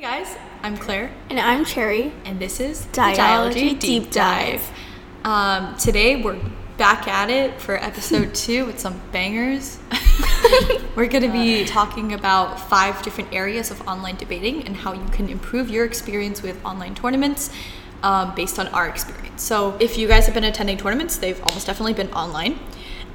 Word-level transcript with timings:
Hey 0.00 0.22
guys, 0.22 0.34
I'm 0.62 0.78
Claire, 0.78 1.12
And 1.28 1.38
I'm 1.38 1.62
Cherry. 1.62 2.10
and 2.24 2.40
this 2.40 2.58
is 2.58 2.86
the 2.86 2.92
Dialogy 3.02 3.78
Deep 3.78 4.10
Dive. 4.10 4.66
Um, 5.24 5.76
today 5.76 6.22
we're 6.22 6.40
back 6.78 7.06
at 7.06 7.28
it 7.28 7.60
for 7.60 7.76
episode 7.76 8.34
two 8.34 8.64
with 8.64 8.80
some 8.80 8.98
bangers. 9.12 9.78
we're 10.96 11.06
going 11.06 11.22
to 11.24 11.30
be 11.30 11.66
talking 11.66 12.14
about 12.14 12.58
five 12.58 13.02
different 13.02 13.34
areas 13.34 13.70
of 13.70 13.86
online 13.86 14.16
debating 14.16 14.62
and 14.62 14.74
how 14.74 14.94
you 14.94 15.04
can 15.10 15.28
improve 15.28 15.68
your 15.68 15.84
experience 15.84 16.40
with 16.40 16.64
online 16.64 16.94
tournaments 16.94 17.50
um, 18.02 18.34
based 18.34 18.58
on 18.58 18.68
our 18.68 18.88
experience. 18.88 19.42
So, 19.42 19.76
if 19.80 19.98
you 19.98 20.08
guys 20.08 20.24
have 20.24 20.34
been 20.34 20.44
attending 20.44 20.78
tournaments, 20.78 21.18
they've 21.18 21.42
almost 21.44 21.66
definitely 21.66 21.92
been 21.92 22.10
online. 22.14 22.58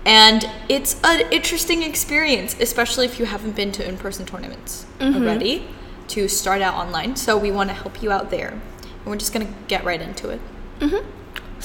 And 0.05 0.47
it's 0.69 1.01
an 1.03 1.33
interesting 1.33 1.81
experience, 1.81 2.55
especially 2.59 3.07
if 3.07 3.17
you 3.17 3.25
haven't 3.25 3.55
been 3.55 3.71
to 3.71 3.89
in 3.89 3.97
person 3.97 4.27
tournaments 4.27 4.85
already, 5.01 5.67
to 6.09 6.27
start 6.27 6.61
out 6.61 6.75
online. 6.75 7.15
So, 7.15 7.37
we 7.37 7.51
want 7.51 7.69
to 7.69 7.75
help 7.75 8.01
you 8.01 8.11
out 8.11 8.29
there. 8.29 8.49
And 8.49 9.05
we're 9.05 9.17
just 9.17 9.33
going 9.33 9.45
to 9.45 9.53
get 9.67 9.83
right 9.83 10.01
into 10.01 10.29
it. 10.29 10.41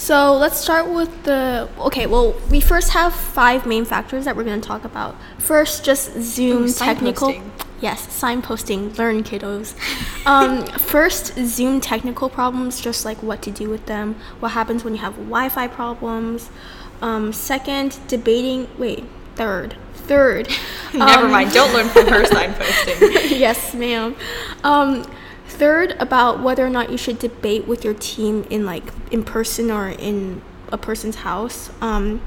So 0.01 0.35
let's 0.35 0.59
start 0.59 0.89
with 0.89 1.25
the. 1.25 1.69
Okay, 1.79 2.07
well, 2.07 2.35
we 2.51 2.61
first 2.61 2.91
have 2.93 3.15
five 3.15 3.67
main 3.67 3.85
factors 3.85 4.25
that 4.25 4.35
we're 4.35 4.45
going 4.45 4.61
to 4.61 4.67
talk 4.67 4.85
about. 4.85 5.15
First, 5.39 5.85
just 5.85 6.19
Zoom 6.23 6.65
Ooh, 6.65 6.73
technical. 6.73 7.35
Yes, 7.83 8.07
signposting. 8.07 8.97
Learn, 8.97 9.23
kiddos. 9.23 9.75
um, 10.27 10.67
first, 10.79 11.35
Zoom 11.45 11.83
technical 11.83 12.31
problems, 12.31 12.81
just 12.81 13.05
like 13.05 13.23
what 13.23 13.43
to 13.43 13.51
do 13.51 13.69
with 13.69 13.85
them, 13.87 14.15
what 14.39 14.53
happens 14.53 14.85
when 14.85 14.95
you 14.95 15.01
have 15.01 15.17
Wi 15.17 15.51
Fi 15.51 15.67
problems. 15.67 16.51
Um, 17.03 17.33
second, 17.35 17.99
debating. 18.09 18.69
Wait, 18.79 19.05
third. 19.35 19.77
Third. 20.11 20.49
Never 20.93 21.27
um, 21.27 21.31
mind, 21.31 21.53
don't 21.53 21.73
learn 21.73 21.89
from 21.89 22.09
her 22.09 22.25
signposting. 22.25 23.39
yes, 23.39 23.75
ma'am. 23.75 24.17
Um, 24.65 25.09
third, 25.47 25.93
about 26.01 26.43
whether 26.43 26.67
or 26.67 26.69
not 26.69 26.91
you 26.91 26.97
should 26.97 27.21
debate 27.21 27.69
with 27.69 27.85
your 27.85 27.95
team 27.95 28.45
in 28.51 28.67
like 28.67 28.83
in 29.13 29.23
person 29.23 29.71
or 29.71 29.91
in 29.91 30.43
a 30.73 30.77
person's 30.77 31.15
house. 31.15 31.71
Um, 31.81 32.23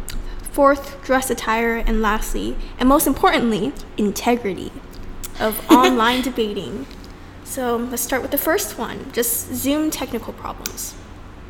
fourth, 0.53 1.03
dress 1.03 1.30
attire, 1.30 1.75
and 1.75 2.02
lastly, 2.02 2.56
and 2.80 2.88
most 2.88 3.06
importantly, 3.06 3.73
integrity 3.97 4.72
of 5.42 5.70
online 5.70 6.22
debating. 6.22 6.86
So 7.44 7.75
let's 7.75 8.02
start 8.02 8.22
with 8.22 8.31
the 8.31 8.38
first 8.38 8.78
one. 8.78 9.12
Just 9.12 9.53
Zoom 9.53 9.92
technical 9.92 10.31
problems. 10.31 10.95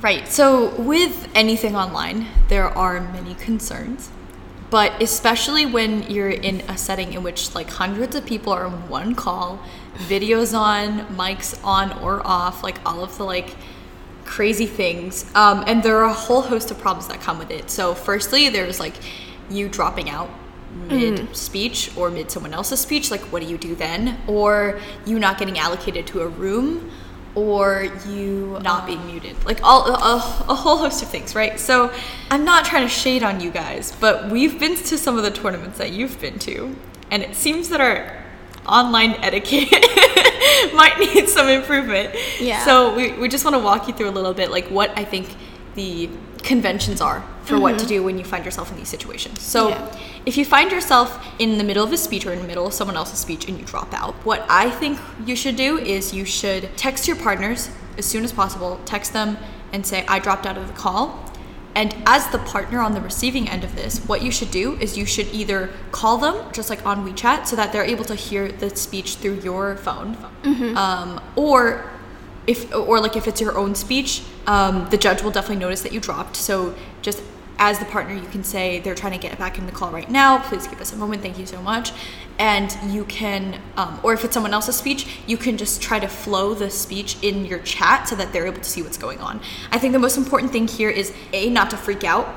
Right. 0.02 0.28
So, 0.28 0.74
with 0.82 1.30
anything 1.36 1.76
online, 1.76 2.26
there 2.48 2.66
are 2.76 3.00
many 3.00 3.36
concerns. 3.36 4.10
But 4.74 5.04
especially 5.04 5.68
when 5.68 6.02
you're 6.10 6.32
in 6.32 6.62
a 6.62 6.80
setting 6.80 7.14
in 7.14 7.22
which 7.22 7.54
like 7.54 7.70
hundreds 7.70 8.16
of 8.16 8.26
people 8.26 8.52
are 8.54 8.66
on 8.66 8.90
one 8.90 9.14
call, 9.14 9.60
videos 10.08 10.58
on, 10.58 11.06
mics 11.16 11.64
on 11.64 11.92
or 12.00 12.26
off, 12.26 12.64
like 12.64 12.80
all 12.84 13.04
of 13.04 13.16
the 13.20 13.24
like 13.24 13.56
crazy 14.26 14.66
things. 14.66 15.30
Um, 15.36 15.64
and 15.68 15.84
there 15.84 16.00
are 16.00 16.06
a 16.06 16.14
whole 16.14 16.42
host 16.42 16.72
of 16.72 16.80
problems 16.80 17.08
that 17.10 17.22
come 17.22 17.38
with 17.38 17.52
it. 17.52 17.70
So, 17.70 17.94
firstly, 17.94 18.50
there's 18.50 18.80
like 18.80 18.96
you 19.48 19.70
dropping 19.70 20.10
out 20.10 20.32
mid 20.90 21.36
speech 21.36 21.96
or 21.96 22.10
mid 22.10 22.32
someone 22.32 22.56
else's 22.56 22.80
speech. 22.80 23.12
Like, 23.12 23.22
what 23.32 23.44
do 23.44 23.48
you 23.48 23.60
do 23.60 23.76
then? 23.76 24.20
Or 24.26 24.80
you 25.06 25.20
not 25.20 25.38
getting 25.38 25.60
allocated 25.60 26.08
to 26.08 26.22
a 26.22 26.28
room 26.28 26.90
or 27.36 27.88
you 28.08 28.60
not 28.62 28.86
being 28.86 29.06
muted. 29.08 29.44
Like 29.46 29.62
all 29.64 29.88
a, 29.88 30.16
a 30.16 30.56
whole 30.56 30.78
host 30.78 31.02
of 31.02 31.10
things 31.10 31.36
right? 31.36 31.60
So 31.60 31.92
i'm 32.30 32.44
not 32.46 32.66
trying 32.66 32.84
to 32.84 32.90
shade 32.90 33.24
on 33.24 33.40
you 33.40 33.52
guys 33.52 33.92
but 34.00 34.30
we've 34.32 34.60
been 34.60 34.76
to 34.76 34.98
some 34.98 35.18
of 35.18 35.24
the 35.24 35.32
tournaments 35.32 35.78
that 35.78 35.92
you've 35.92 36.20
been 36.20 36.40
to 36.40 36.76
and 37.12 37.22
it 37.22 37.36
seems 37.36 37.70
that 37.70 37.80
our 37.82 38.24
online 38.68 39.12
etiquette 39.22 39.70
might 40.74 40.96
need 41.00 41.28
some 41.28 41.48
improvement. 41.48 42.16
Yeah. 42.40 42.64
so 42.66 42.96
we, 42.96 43.14
we 43.14 43.28
just 43.28 43.44
want 43.46 43.56
to 43.56 43.60
walk 43.60 43.88
you 43.88 43.94
through 43.94 44.10
a 44.10 44.12
little 44.18 44.34
bit 44.34 44.52
like 44.52 44.68
what 44.68 44.98
i 44.98 45.04
think 45.04 45.36
the 45.76 46.10
conventions 46.44 47.02
are 47.02 47.24
for 47.44 47.60
what 47.60 47.78
to 47.80 47.86
do 47.86 48.02
when 48.04 48.18
you 48.18 48.24
find 48.24 48.46
yourself 48.46 48.72
in 48.72 48.78
these 48.78 48.88
situations 48.90 49.42
so 49.42 49.70
Yeah. 49.70 49.98
if 50.26 50.38
you 50.38 50.46
find 50.46 50.72
yourself 50.72 51.26
in 51.40 51.58
the 51.58 51.64
middle 51.64 51.84
of 51.84 51.92
a 51.92 51.98
speech 51.98 52.26
or 52.26 52.32
in 52.32 52.40
the 52.40 52.48
middle 52.48 52.66
of 52.68 52.74
someone 52.74 52.96
else's 52.98 53.20
speech 53.20 53.48
and 53.50 53.58
you 53.60 53.66
drop 53.66 53.94
out, 53.94 54.14
what 54.26 54.46
I 54.50 54.70
think 54.70 55.00
you 55.26 55.36
should 55.36 55.56
do 55.56 55.78
is 55.78 56.14
you 56.14 56.26
should 56.26 56.70
text 56.78 57.08
your 57.08 57.18
partners 57.18 57.70
as 57.98 58.06
soon 58.06 58.24
as 58.24 58.32
possible, 58.32 58.80
text 58.86 59.12
them 59.14 59.38
and 59.74 59.86
say, 59.86 60.06
I 60.08 60.20
dropped 60.20 60.46
out 60.46 60.58
of 60.58 60.68
the 60.68 60.74
call. 60.74 61.20
And 61.76 61.96
as 62.06 62.28
the 62.28 62.38
partner 62.38 62.80
on 62.82 62.94
the 62.94 63.02
receiving 63.02 63.50
end 63.50 63.64
of 63.64 63.76
this, 63.76 64.00
what 64.06 64.22
you 64.22 64.32
should 64.32 64.52
do 64.52 64.78
is 64.80 64.96
you 64.98 65.06
should 65.06 65.28
either 65.34 65.70
call 65.92 66.18
them, 66.20 66.36
just 66.54 66.70
like 66.70 66.86
on 66.86 67.04
WeChat, 67.08 67.48
so 67.48 67.56
that 67.56 67.72
they're 67.74 67.84
able 67.84 68.06
to 68.06 68.16
hear 68.16 68.52
the 68.52 68.70
speech 68.76 69.16
through 69.16 69.40
your 69.42 69.76
phone, 69.78 70.16
um, 70.78 71.20
or 71.36 71.84
if 72.48 72.74
or 72.74 73.00
like 73.00 73.16
if 73.16 73.28
it's 73.28 73.42
your 73.42 73.58
own 73.58 73.76
speech, 73.76 74.24
um, 74.48 74.88
the 74.90 74.98
judge 74.98 75.22
will 75.24 75.32
definitely 75.32 75.64
notice 75.64 75.82
that 75.82 75.94
you 75.94 76.00
dropped. 76.00 76.36
So 76.36 76.76
just 77.02 77.22
as 77.60 77.80
the 77.80 77.86
partner, 77.86 78.14
you 78.14 78.28
can 78.28 78.44
say 78.44 78.80
they're 78.80 78.96
trying 78.96 79.14
to 79.14 79.20
get 79.20 79.38
back 79.38 79.58
in 79.58 79.66
the 79.66 79.72
call 79.72 79.92
right 79.92 80.10
now. 80.10 80.40
Please 80.40 80.68
give 80.68 80.82
us 80.82 80.92
a 80.92 80.96
moment. 80.96 81.22
Thank 81.22 81.38
you 81.38 81.46
so 81.46 81.62
much. 81.62 81.92
And 82.40 82.76
you 82.88 83.06
can, 83.06 83.62
um, 83.78 84.00
or 84.04 84.14
if 84.14 84.26
it's 84.26 84.34
someone 84.34 84.54
else's 84.54 84.76
speech, 84.76 85.08
you 85.28 85.38
can 85.38 85.56
just 85.58 85.82
try 85.82 86.00
to 86.00 86.08
flow 86.08 86.54
the 86.54 86.70
speech 86.70 87.16
in 87.22 87.46
your 87.46 87.60
chat 87.60 88.10
so 88.10 88.16
that 88.16 88.34
they're 88.34 88.48
able 88.48 88.58
to 88.58 88.70
see 88.70 88.82
what's 88.82 88.98
going 88.98 89.20
on. 89.20 89.40
I 89.72 89.78
think 89.78 89.94
the 89.94 90.00
most 90.00 90.18
important 90.18 90.52
thing 90.52 90.68
here 90.68 90.90
is 90.90 91.14
a 91.32 91.50
not 91.50 91.70
to 91.70 91.78
freak 91.78 92.04
out. 92.04 92.28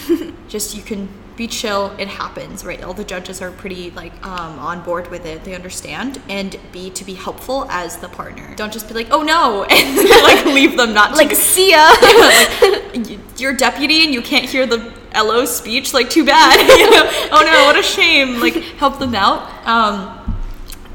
just 0.48 0.76
you 0.76 0.82
can 0.82 1.08
be 1.36 1.46
chill 1.46 1.94
it 1.98 2.08
happens 2.08 2.64
right? 2.64 2.82
All 2.82 2.94
the 2.94 3.04
judges 3.04 3.42
are 3.42 3.50
pretty 3.50 3.90
like 3.90 4.12
um, 4.24 4.58
on 4.58 4.82
board 4.82 5.10
with 5.10 5.26
it 5.26 5.44
they 5.44 5.54
understand. 5.54 6.20
And 6.28 6.58
b 6.72 6.90
to 6.90 7.04
be 7.04 7.14
helpful 7.14 7.66
as 7.70 7.96
the 7.98 8.08
partner. 8.08 8.54
Don't 8.56 8.72
just 8.72 8.88
be 8.88 8.94
like 8.94 9.08
oh 9.10 9.22
no 9.22 9.64
and 9.70 10.08
like 10.22 10.44
leave 10.46 10.76
them 10.76 10.94
not 10.94 11.10
to 11.10 11.16
Like, 11.16 11.32
see 11.32 11.70
ya. 11.72 11.88
like 12.18 13.40
you're 13.40 13.54
deputy 13.54 14.04
and 14.04 14.14
you 14.14 14.22
can't 14.22 14.46
hear 14.46 14.66
the 14.66 14.92
LO 15.14 15.44
speech? 15.44 15.92
Like 15.94 16.10
too 16.10 16.24
bad. 16.24 16.60
You 16.74 16.90
know? 16.90 17.10
oh 17.32 17.42
no 17.44 17.64
what 17.66 17.78
a 17.78 17.82
shame. 17.82 18.40
Like 18.40 18.54
help 18.54 18.98
them 18.98 19.14
out. 19.14 19.66
Um, 19.66 20.20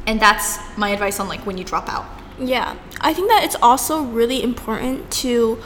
and 0.06 0.20
that's 0.20 0.58
my 0.78 0.90
advice 0.90 1.20
on 1.20 1.28
like 1.28 1.46
when 1.46 1.58
you 1.58 1.64
drop 1.64 1.90
out. 1.90 2.06
Yeah, 2.40 2.78
I 3.02 3.14
think 3.14 3.30
that 3.30 3.44
it's 3.44 3.56
also 3.62 4.02
really 4.02 4.42
important 4.42 5.12
to 5.24 5.62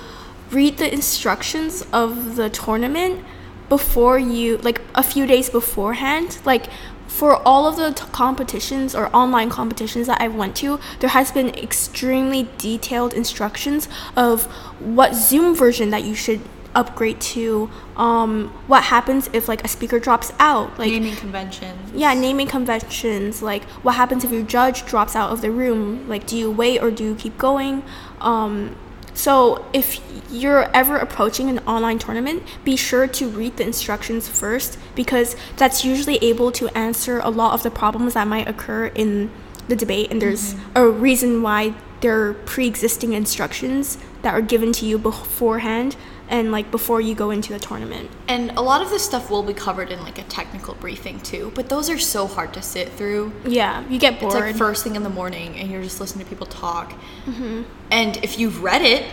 read 0.51 0.77
the 0.77 0.91
instructions 0.91 1.85
of 1.93 2.35
the 2.35 2.49
tournament 2.49 3.23
before 3.69 4.19
you, 4.19 4.57
like 4.57 4.81
a 4.95 5.03
few 5.03 5.25
days 5.25 5.49
beforehand. 5.49 6.39
Like 6.45 6.67
for 7.07 7.35
all 7.47 7.67
of 7.67 7.75
the 7.75 7.91
t- 7.91 8.05
competitions 8.11 8.95
or 8.95 9.15
online 9.15 9.49
competitions 9.49 10.07
that 10.07 10.21
I 10.21 10.27
went 10.27 10.55
to, 10.57 10.79
there 10.99 11.11
has 11.11 11.31
been 11.31 11.49
extremely 11.49 12.47
detailed 12.57 13.13
instructions 13.13 13.87
of 14.15 14.45
what 14.79 15.13
Zoom 15.13 15.55
version 15.55 15.91
that 15.91 16.03
you 16.03 16.15
should 16.15 16.41
upgrade 16.75 17.21
to. 17.21 17.69
Um, 17.95 18.49
what 18.67 18.83
happens 18.83 19.29
if 19.33 19.47
like 19.47 19.63
a 19.63 19.67
speaker 19.67 19.99
drops 19.99 20.31
out? 20.39 20.77
Like 20.79 20.91
naming 20.91 21.15
convention 21.15 21.77
yeah, 21.93 22.13
naming 22.13 22.47
conventions. 22.47 23.41
Like, 23.41 23.63
what 23.83 23.95
happens 23.95 24.23
if 24.23 24.31
your 24.31 24.43
judge 24.43 24.85
drops 24.85 25.15
out 25.15 25.31
of 25.31 25.41
the 25.41 25.51
room? 25.51 26.07
Like, 26.09 26.25
do 26.25 26.35
you 26.35 26.51
wait 26.51 26.81
or 26.81 26.91
do 26.91 27.03
you 27.03 27.15
keep 27.15 27.37
going? 27.37 27.83
Um, 28.19 28.75
so, 29.13 29.65
if 29.73 30.01
you're 30.31 30.63
ever 30.75 30.97
approaching 30.97 31.49
an 31.49 31.59
online 31.59 31.99
tournament, 31.99 32.43
be 32.63 32.75
sure 32.75 33.07
to 33.07 33.29
read 33.29 33.57
the 33.57 33.63
instructions 33.63 34.27
first 34.27 34.79
because 34.95 35.35
that's 35.55 35.85
usually 35.85 36.17
able 36.17 36.51
to 36.53 36.67
answer 36.75 37.19
a 37.19 37.29
lot 37.29 37.53
of 37.53 37.63
the 37.63 37.69
problems 37.69 38.15
that 38.15 38.27
might 38.27 38.47
occur 38.47 38.87
in 38.87 39.29
the 39.67 39.75
debate. 39.75 40.11
And 40.11 40.21
there's 40.21 40.55
mm-hmm. 40.55 40.77
a 40.77 40.89
reason 40.89 41.41
why 41.43 41.75
there 42.01 42.21
are 42.21 42.33
pre 42.33 42.67
existing 42.67 43.13
instructions 43.13 43.97
that 44.23 44.33
are 44.33 44.41
given 44.41 44.71
to 44.73 44.85
you 44.85 44.97
beforehand 44.97 45.95
and 46.29 46.51
like 46.51 46.71
before 46.71 47.01
you 47.01 47.15
go 47.15 47.31
into 47.31 47.53
the 47.53 47.59
tournament. 47.59 48.09
And 48.27 48.51
a 48.51 48.61
lot 48.61 48.81
of 48.81 48.89
this 48.89 49.03
stuff 49.03 49.29
will 49.29 49.43
be 49.43 49.53
covered 49.53 49.91
in 49.91 50.01
like 50.03 50.17
a 50.17 50.23
technical 50.23 50.73
briefing 50.75 51.19
too, 51.19 51.51
but 51.55 51.69
those 51.69 51.89
are 51.89 51.99
so 51.99 52.27
hard 52.27 52.53
to 52.53 52.61
sit 52.61 52.89
through. 52.89 53.33
Yeah, 53.45 53.87
you 53.87 53.99
get 53.99 54.19
bored. 54.19 54.33
It's 54.33 54.41
like 54.41 54.55
first 54.55 54.83
thing 54.83 54.95
in 54.95 55.03
the 55.03 55.09
morning 55.09 55.55
and 55.57 55.69
you're 55.69 55.83
just 55.83 55.99
listening 55.99 56.25
to 56.25 56.29
people 56.29 56.47
talk. 56.47 56.93
Mm-hmm. 57.25 57.63
And 57.91 58.17
if 58.17 58.39
you've 58.39 58.63
read 58.63 58.81
it, 58.81 59.05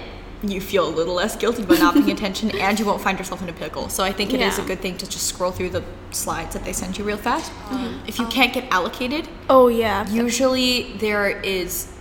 you 0.43 0.61
feel 0.61 0.89
a 0.89 0.95
little 0.95 1.15
less 1.15 1.37
guilty 1.37 1.63
about 1.63 1.79
not 1.81 1.95
paying 1.95 2.11
attention 2.11 2.51
and 2.59 2.79
you 2.79 2.87
won't 2.87 3.03
find 3.03 3.19
yourself 3.19 3.43
in 3.43 3.49
a 3.49 3.53
pickle. 3.53 3.89
So 3.89 4.03
I 4.03 4.13
think 4.13 4.33
it 4.33 4.41
is 4.41 4.59
a 4.59 4.63
good 4.63 4.81
thing 4.81 4.97
to 4.99 5.07
just 5.07 5.27
scroll 5.27 5.51
through 5.51 5.71
the 5.71 5.85
slides 6.13 6.55
that 6.55 6.65
they 6.65 6.73
send 6.73 6.97
you 6.97 7.05
real 7.05 7.19
fast. 7.19 7.53
Mm-hmm. 7.53 8.09
If 8.09 8.19
you 8.19 8.27
can't 8.29 8.53
get 8.53 8.65
allocated, 8.73 9.29
oh, 9.51 9.69
yeah. 9.69 10.09
usually 10.09 10.95
there 10.95 11.29
is 11.29 11.93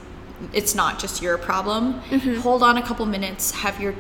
it's 0.54 0.74
not 0.74 1.00
just 1.00 1.22
your 1.22 1.38
problem 1.38 1.96
mm-hmm. 2.04 2.36
hold 2.36 2.64
on 2.64 2.78
a 2.78 2.82
couple 2.82 3.06
minutes 3.06 3.52
have 3.52 3.78
your 3.82 3.94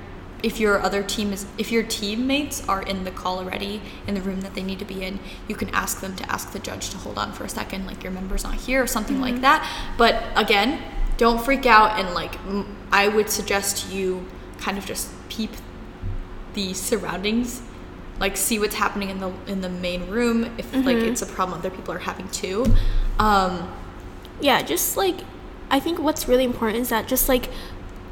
if 0.43 0.59
your 0.59 0.81
other 0.81 1.03
team 1.03 1.33
is 1.33 1.45
if 1.57 1.71
your 1.71 1.83
teammates 1.83 2.67
are 2.67 2.81
in 2.81 3.03
the 3.03 3.11
call 3.11 3.39
already 3.39 3.81
in 4.07 4.13
the 4.15 4.21
room 4.21 4.41
that 4.41 4.55
they 4.55 4.63
need 4.63 4.79
to 4.79 4.85
be 4.85 5.03
in 5.03 5.19
you 5.47 5.55
can 5.55 5.69
ask 5.69 5.99
them 6.01 6.15
to 6.15 6.29
ask 6.31 6.51
the 6.51 6.59
judge 6.59 6.89
to 6.89 6.97
hold 6.97 7.17
on 7.17 7.31
for 7.33 7.43
a 7.43 7.49
second 7.49 7.85
like 7.85 8.03
your 8.03 8.11
member's 8.11 8.43
not 8.43 8.55
here 8.55 8.81
or 8.83 8.87
something 8.87 9.19
like 9.19 9.41
that. 9.41 9.67
But 9.97 10.23
again 10.35 10.81
don't 11.17 11.43
freak 11.43 11.65
out 11.65 11.99
and 11.99 12.13
like 12.13 12.35
m- 12.45 12.77
i 12.93 13.07
would 13.09 13.29
suggest 13.29 13.91
you 13.91 14.25
kind 14.57 14.77
of 14.77 14.85
just 14.85 15.09
peep 15.27 15.51
the 16.53 16.73
surroundings 16.73 17.61
like 18.21 18.37
see 18.37 18.57
what's 18.59 18.75
happening 18.75 19.09
in 19.09 19.19
the 19.19 19.31
in 19.47 19.59
the 19.61 19.69
main 19.69 20.07
room 20.07 20.45
if 20.57 20.73
like 20.73 20.97
it's 20.97 21.21
a 21.21 21.25
problem 21.25 21.57
other 21.59 21.69
people 21.69 21.93
are 21.93 21.99
having 21.99 22.27
too. 22.29 22.65
Um 23.17 23.73
yeah 24.41 24.61
just 24.61 24.95
like 24.97 25.21
I 25.69 25.79
think 25.79 25.99
what's 25.99 26.27
really 26.27 26.43
important 26.43 26.79
is 26.79 26.89
that 26.89 27.07
just 27.07 27.29
like 27.29 27.49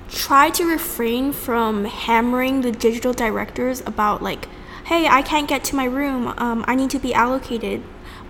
try 0.10 0.50
to 0.52 0.66
refrain 0.66 1.34
from 1.34 1.86
hammering 1.86 2.62
the 2.62 2.72
digital 2.72 3.14
directors 3.14 3.82
about 3.86 4.22
like, 4.22 4.48
hey, 4.86 5.08
I 5.08 5.22
can't 5.22 5.48
get 5.48 5.64
to 5.66 5.76
my 5.76 5.86
room. 5.86 6.34
Um, 6.38 6.64
I 6.68 6.76
need 6.76 6.90
to 6.92 7.00
be 7.00 7.14
allocated, 7.14 7.84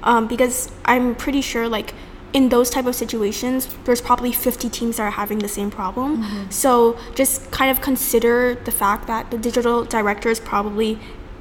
um, 0.04 0.28
because 0.28 0.72
I'm 0.86 1.16
pretty 1.16 1.42
sure 1.42 1.68
like 1.68 1.94
in 2.34 2.50
those 2.50 2.70
type 2.70 2.86
of 2.86 2.96
situations, 2.96 3.74
there's 3.86 4.02
probably 4.02 4.32
50 4.32 4.70
teams 4.70 4.98
that 4.98 5.04
are 5.04 5.12
having 5.12 5.40
the 5.40 5.48
same 5.48 5.72
problem. 5.72 6.24
So 6.52 6.98
just 7.16 7.50
kind 7.52 7.72
of 7.72 7.82
consider 7.82 8.56
the 8.56 8.72
fact 8.72 9.08
that 9.08 9.32
the 9.32 9.38
digital 9.38 9.86
director 9.86 10.30
is 10.30 10.40
probably 10.40 11.00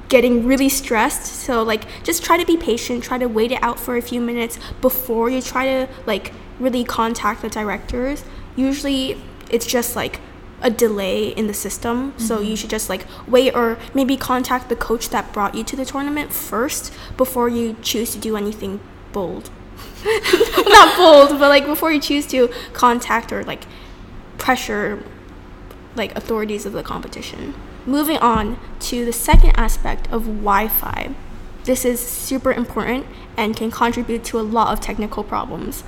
getting 0.09 0.45
really 0.45 0.69
stressed. 0.69 1.25
So 1.25 1.63
like 1.63 1.83
just 2.03 2.23
try 2.23 2.37
to 2.37 2.45
be 2.45 2.55
patient, 2.57 3.03
try 3.03 3.17
to 3.17 3.27
wait 3.27 3.51
it 3.51 3.61
out 3.61 3.79
for 3.79 3.97
a 3.97 4.01
few 4.01 4.21
minutes 4.21 4.57
before 4.81 5.29
you 5.29 5.41
try 5.41 5.65
to 5.65 5.91
like 6.05 6.31
really 6.59 6.83
contact 6.83 7.41
the 7.41 7.49
directors. 7.49 8.23
Usually 8.55 9.21
it's 9.49 9.65
just 9.65 9.95
like 9.95 10.19
a 10.61 10.69
delay 10.69 11.29
in 11.29 11.47
the 11.47 11.53
system. 11.53 12.13
So 12.17 12.39
you 12.39 12.55
should 12.55 12.69
just 12.69 12.89
like 12.89 13.05
wait 13.27 13.55
or 13.55 13.77
maybe 13.93 14.17
contact 14.17 14.69
the 14.69 14.75
coach 14.75 15.09
that 15.09 15.31
brought 15.33 15.55
you 15.55 15.63
to 15.63 15.75
the 15.75 15.85
tournament 15.85 16.33
first 16.33 16.93
before 17.15 17.49
you 17.49 17.75
choose 17.81 18.11
to 18.11 18.17
do 18.17 18.35
anything 18.35 18.79
bold. 19.13 19.49
Not 20.05 20.97
bold, 20.97 21.39
but 21.39 21.49
like 21.49 21.65
before 21.65 21.91
you 21.91 21.99
choose 21.99 22.25
to 22.27 22.49
contact 22.73 23.31
or 23.31 23.43
like 23.43 23.65
pressure 24.37 25.03
like 25.95 26.15
authorities 26.15 26.65
of 26.65 26.73
the 26.73 26.83
competition. 26.83 27.53
Moving 27.85 28.17
on 28.17 28.59
to 28.81 29.05
the 29.05 29.13
second 29.13 29.51
aspect 29.51 30.11
of 30.11 30.25
Wi-Fi. 30.25 31.15
This 31.63 31.83
is 31.83 31.99
super 31.99 32.51
important 32.51 33.05
and 33.35 33.55
can 33.55 33.71
contribute 33.71 34.23
to 34.25 34.39
a 34.39 34.41
lot 34.41 34.71
of 34.71 34.79
technical 34.79 35.23
problems. 35.23 35.83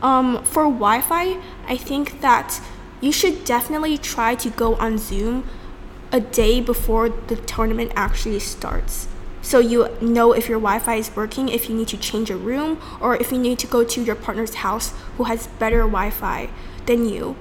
Um, 0.00 0.44
for 0.44 0.64
Wi-Fi, 0.64 1.40
I 1.66 1.76
think 1.76 2.20
that 2.20 2.60
you 3.00 3.12
should 3.12 3.44
definitely 3.44 3.98
try 3.98 4.34
to 4.36 4.50
go 4.50 4.74
on 4.76 4.98
Zoom 4.98 5.48
a 6.10 6.20
day 6.20 6.60
before 6.60 7.08
the 7.08 7.36
tournament 7.36 7.92
actually 7.94 8.40
starts. 8.40 9.08
So 9.42 9.60
you 9.60 9.88
know 10.00 10.32
if 10.32 10.48
your 10.48 10.58
Wi-Fi 10.58 10.96
is 10.96 11.14
working, 11.14 11.48
if 11.48 11.68
you 11.68 11.74
need 11.74 11.88
to 11.88 11.96
change 11.96 12.30
a 12.30 12.36
room, 12.36 12.80
or 13.00 13.16
if 13.16 13.30
you 13.30 13.38
need 13.38 13.58
to 13.60 13.66
go 13.66 13.84
to 13.84 14.02
your 14.02 14.16
partner's 14.16 14.56
house 14.56 14.92
who 15.16 15.24
has 15.24 15.46
better 15.58 15.78
Wi-Fi 15.78 16.50
than 16.86 17.08
you. 17.08 17.36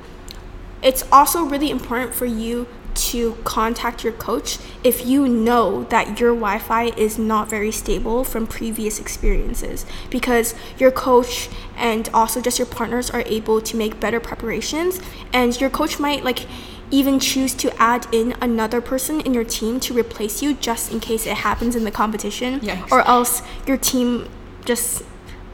It's 0.81 1.04
also 1.12 1.44
really 1.44 1.71
important 1.71 2.13
for 2.13 2.25
you 2.25 2.68
to 2.97 3.35
contact 3.44 4.03
your 4.03 4.13
coach 4.13 4.57
if 4.83 5.05
you 5.05 5.27
know 5.27 5.83
that 5.85 6.19
your 6.19 6.31
Wi 6.31 6.57
Fi 6.59 6.85
is 6.97 7.17
not 7.17 7.49
very 7.49 7.71
stable 7.71 8.23
from 8.23 8.47
previous 8.47 8.99
experiences 8.99 9.85
because 10.09 10.55
your 10.77 10.91
coach 10.91 11.49
and 11.75 12.09
also 12.13 12.41
just 12.41 12.57
your 12.57 12.65
partners 12.65 13.09
are 13.09 13.23
able 13.25 13.61
to 13.61 13.77
make 13.77 13.99
better 13.99 14.19
preparations 14.19 14.99
and 15.31 15.59
your 15.61 15.69
coach 15.69 15.99
might 15.99 16.23
like 16.23 16.47
even 16.89 17.19
choose 17.19 17.53
to 17.53 17.81
add 17.81 18.07
in 18.13 18.33
another 18.41 18.81
person 18.81 19.19
in 19.21 19.33
your 19.33 19.44
team 19.44 19.79
to 19.79 19.94
replace 19.94 20.41
you 20.41 20.53
just 20.53 20.91
in 20.91 20.99
case 20.99 21.25
it 21.25 21.38
happens 21.38 21.75
in 21.75 21.83
the 21.83 21.91
competition 21.91 22.59
Yikes. 22.61 22.91
or 22.91 23.01
else 23.01 23.41
your 23.65 23.77
team 23.77 24.29
just 24.65 25.03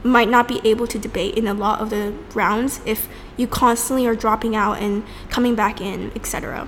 might 0.03 0.29
not 0.29 0.47
be 0.47 0.59
able 0.63 0.85
to 0.87 0.99
debate 0.99 1.35
in 1.37 1.47
a 1.47 1.53
lot 1.53 1.79
of 1.79 1.89
the 1.89 2.13
rounds 2.33 2.81
if 2.85 3.07
you 3.37 3.47
constantly 3.47 4.05
are 4.05 4.15
dropping 4.15 4.55
out 4.55 4.73
and 4.79 5.03
coming 5.29 5.55
back 5.55 5.79
in, 5.81 6.11
etc. 6.15 6.67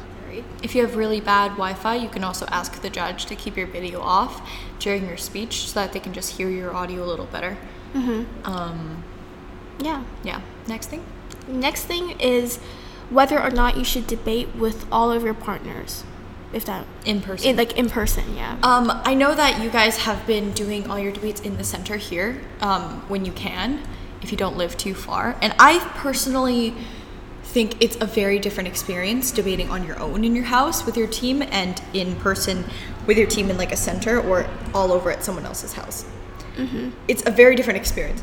If 0.65 0.73
you 0.73 0.81
have 0.81 0.95
really 0.95 1.21
bad 1.21 1.49
Wi 1.51 1.75
Fi, 1.75 1.93
you 1.93 2.09
can 2.09 2.23
also 2.23 2.47
ask 2.47 2.81
the 2.81 2.89
judge 2.89 3.27
to 3.27 3.35
keep 3.35 3.55
your 3.55 3.67
video 3.67 4.01
off 4.01 4.41
during 4.79 5.05
your 5.07 5.15
speech 5.15 5.67
so 5.69 5.79
that 5.79 5.93
they 5.93 5.99
can 5.99 6.11
just 6.11 6.37
hear 6.37 6.49
your 6.49 6.73
audio 6.73 7.03
a 7.03 7.05
little 7.05 7.27
better. 7.27 7.55
Um, 7.93 9.03
Yeah. 9.79 10.03
yeah. 10.23 10.41
Next 10.65 10.87
thing? 10.87 11.05
Next 11.47 11.83
thing 11.83 12.19
is 12.19 12.57
whether 13.11 13.39
or 13.39 13.51
not 13.51 13.77
you 13.77 13.83
should 13.83 14.07
debate 14.07 14.55
with 14.55 14.87
all 14.91 15.11
of 15.11 15.21
your 15.23 15.35
partners. 15.35 16.03
If 16.51 16.65
that 16.65 16.87
In 17.05 17.21
person. 17.21 17.47
in, 17.51 17.57
like 17.57 17.73
in 17.77 17.87
person, 17.87 18.35
yeah. 18.35 18.57
Um, 18.63 18.89
I 19.05 19.13
know 19.13 19.35
that 19.35 19.61
you 19.61 19.69
guys 19.69 19.97
have 19.97 20.25
been 20.25 20.51
doing 20.53 20.89
all 20.89 20.97
your 20.97 21.11
debates 21.11 21.41
in 21.41 21.57
the 21.57 21.63
center 21.63 21.97
here 21.97 22.41
um, 22.61 23.03
when 23.07 23.23
you 23.23 23.31
can, 23.33 23.83
if 24.23 24.31
you 24.31 24.37
don't 24.37 24.57
live 24.57 24.77
too 24.77 24.95
far. 24.95 25.35
And 25.43 25.53
I 25.59 25.77
personally 25.93 26.73
think 27.55 27.81
it's 27.81 27.95
a 28.01 28.05
very 28.05 28.37
different 28.37 28.67
experience 28.67 29.31
debating 29.31 29.69
on 29.69 29.87
your 29.87 29.97
own 29.97 30.25
in 30.25 30.35
your 30.35 30.43
house 30.43 30.85
with 30.85 30.97
your 30.97 31.07
team 31.07 31.41
and 31.41 31.81
in 31.93 32.13
person 32.17 32.65
with 33.07 33.17
your 33.17 33.27
team 33.27 33.49
in 33.49 33.57
like 33.57 33.71
a 33.71 33.77
center 33.77 34.19
or 34.19 34.45
all 34.73 34.91
over 34.91 35.09
at 35.09 35.23
someone 35.23 35.45
else's 35.45 35.71
house. 35.71 36.03
Mm-hmm. 36.57 36.89
It's 37.07 37.25
a 37.25 37.31
very 37.31 37.55
different 37.55 37.77
experience. 37.77 38.21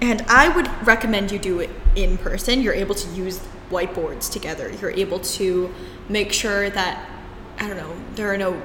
And 0.00 0.22
I 0.28 0.50
would 0.50 0.68
recommend 0.86 1.32
you 1.32 1.40
do 1.40 1.58
it 1.58 1.70
in 1.96 2.16
person. 2.16 2.62
You're 2.62 2.74
able 2.74 2.94
to 2.94 3.08
use 3.10 3.40
whiteboards 3.70 4.30
together. 4.30 4.70
You're 4.80 4.92
able 4.92 5.18
to 5.18 5.74
make 6.08 6.32
sure 6.32 6.70
that, 6.70 7.10
I 7.58 7.66
don't 7.66 7.76
know, 7.76 7.96
there 8.14 8.32
are 8.32 8.38
no 8.38 8.62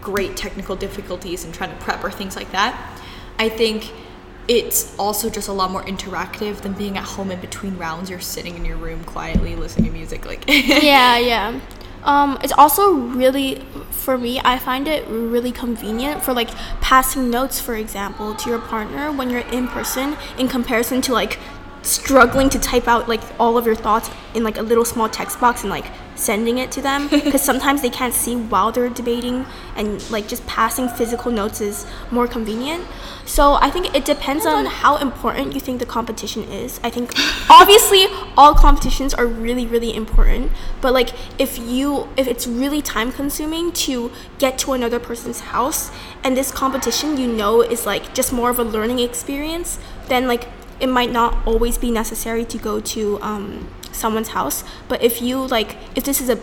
great 0.00 0.36
technical 0.36 0.74
difficulties 0.74 1.44
in 1.44 1.52
trying 1.52 1.70
to 1.70 1.76
prep 1.76 2.02
or 2.02 2.10
things 2.10 2.34
like 2.34 2.50
that. 2.50 3.00
I 3.38 3.48
think 3.48 3.92
it's 4.48 4.96
also 4.98 5.30
just 5.30 5.48
a 5.48 5.52
lot 5.52 5.70
more 5.70 5.82
interactive 5.84 6.58
than 6.58 6.72
being 6.74 6.98
at 6.98 7.04
home 7.04 7.30
in 7.30 7.40
between 7.40 7.76
rounds. 7.78 8.10
You're 8.10 8.20
sitting 8.20 8.56
in 8.56 8.64
your 8.64 8.76
room 8.76 9.04
quietly 9.04 9.56
listening 9.56 9.86
to 9.86 9.92
music. 9.92 10.26
Like, 10.26 10.44
yeah, 10.48 11.16
yeah. 11.18 11.60
Um, 12.02 12.38
it's 12.42 12.52
also 12.52 12.92
really, 12.92 13.64
for 13.90 14.18
me, 14.18 14.38
I 14.44 14.58
find 14.58 14.86
it 14.86 15.06
really 15.08 15.50
convenient 15.50 16.22
for 16.22 16.34
like 16.34 16.50
passing 16.82 17.30
notes, 17.30 17.58
for 17.58 17.74
example, 17.74 18.34
to 18.34 18.50
your 18.50 18.58
partner 18.58 19.10
when 19.10 19.30
you're 19.30 19.40
in 19.40 19.68
person 19.68 20.16
in 20.38 20.48
comparison 20.48 21.00
to 21.02 21.12
like 21.14 21.38
struggling 21.80 22.50
to 22.50 22.58
type 22.58 22.88
out 22.88 23.08
like 23.08 23.20
all 23.38 23.56
of 23.58 23.66
your 23.66 23.74
thoughts 23.74 24.10
in 24.34 24.42
like 24.42 24.58
a 24.58 24.62
little 24.62 24.84
small 24.84 25.08
text 25.08 25.40
box 25.40 25.62
and 25.62 25.70
like 25.70 25.86
sending 26.14 26.58
it 26.58 26.70
to 26.72 26.82
them 26.82 27.08
because 27.24 27.42
sometimes 27.42 27.82
they 27.82 27.90
can't 27.90 28.14
see 28.14 28.36
while 28.36 28.72
they're 28.72 28.88
debating 28.88 29.46
and 29.76 30.08
like 30.10 30.28
just 30.28 30.46
passing 30.46 30.88
physical 30.88 31.30
notes 31.30 31.60
is 31.60 31.86
more 32.10 32.26
convenient. 32.26 32.84
So 33.26 33.54
i 33.54 33.70
think 33.70 33.94
it 33.94 34.04
depends 34.04 34.44
on 34.44 34.66
how 34.66 34.96
important 34.96 35.54
you 35.54 35.60
think 35.60 35.78
the 35.80 35.86
competition 35.86 36.42
is. 36.44 36.78
I 36.82 36.90
think 36.90 37.12
obviously 37.50 38.06
all 38.36 38.54
competitions 38.54 39.14
are 39.14 39.26
really 39.26 39.66
really 39.66 39.94
important 39.94 40.52
but 40.80 40.92
like 40.92 41.10
if 41.38 41.58
you 41.58 42.08
if 42.16 42.26
it's 42.26 42.46
really 42.46 42.82
time 42.82 43.12
consuming 43.12 43.72
to 43.72 44.10
get 44.38 44.58
to 44.58 44.72
another 44.72 44.98
person's 44.98 45.40
house 45.40 45.90
and 46.22 46.36
this 46.36 46.50
competition 46.50 47.16
you 47.16 47.26
know 47.26 47.62
is 47.62 47.86
like 47.86 48.14
just 48.14 48.32
more 48.32 48.50
of 48.50 48.58
a 48.58 48.64
learning 48.64 48.98
experience 48.98 49.78
then 50.08 50.26
like 50.26 50.48
it 50.80 50.88
might 50.88 51.10
not 51.10 51.46
always 51.46 51.78
be 51.78 51.90
necessary 51.90 52.44
to 52.44 52.58
go 52.58 52.80
to 52.80 53.20
um, 53.22 53.68
someone's 53.94 54.28
house 54.28 54.64
but 54.88 55.02
if 55.02 55.22
you 55.22 55.46
like 55.46 55.76
if 55.94 56.04
this 56.04 56.20
is 56.20 56.28
a 56.28 56.38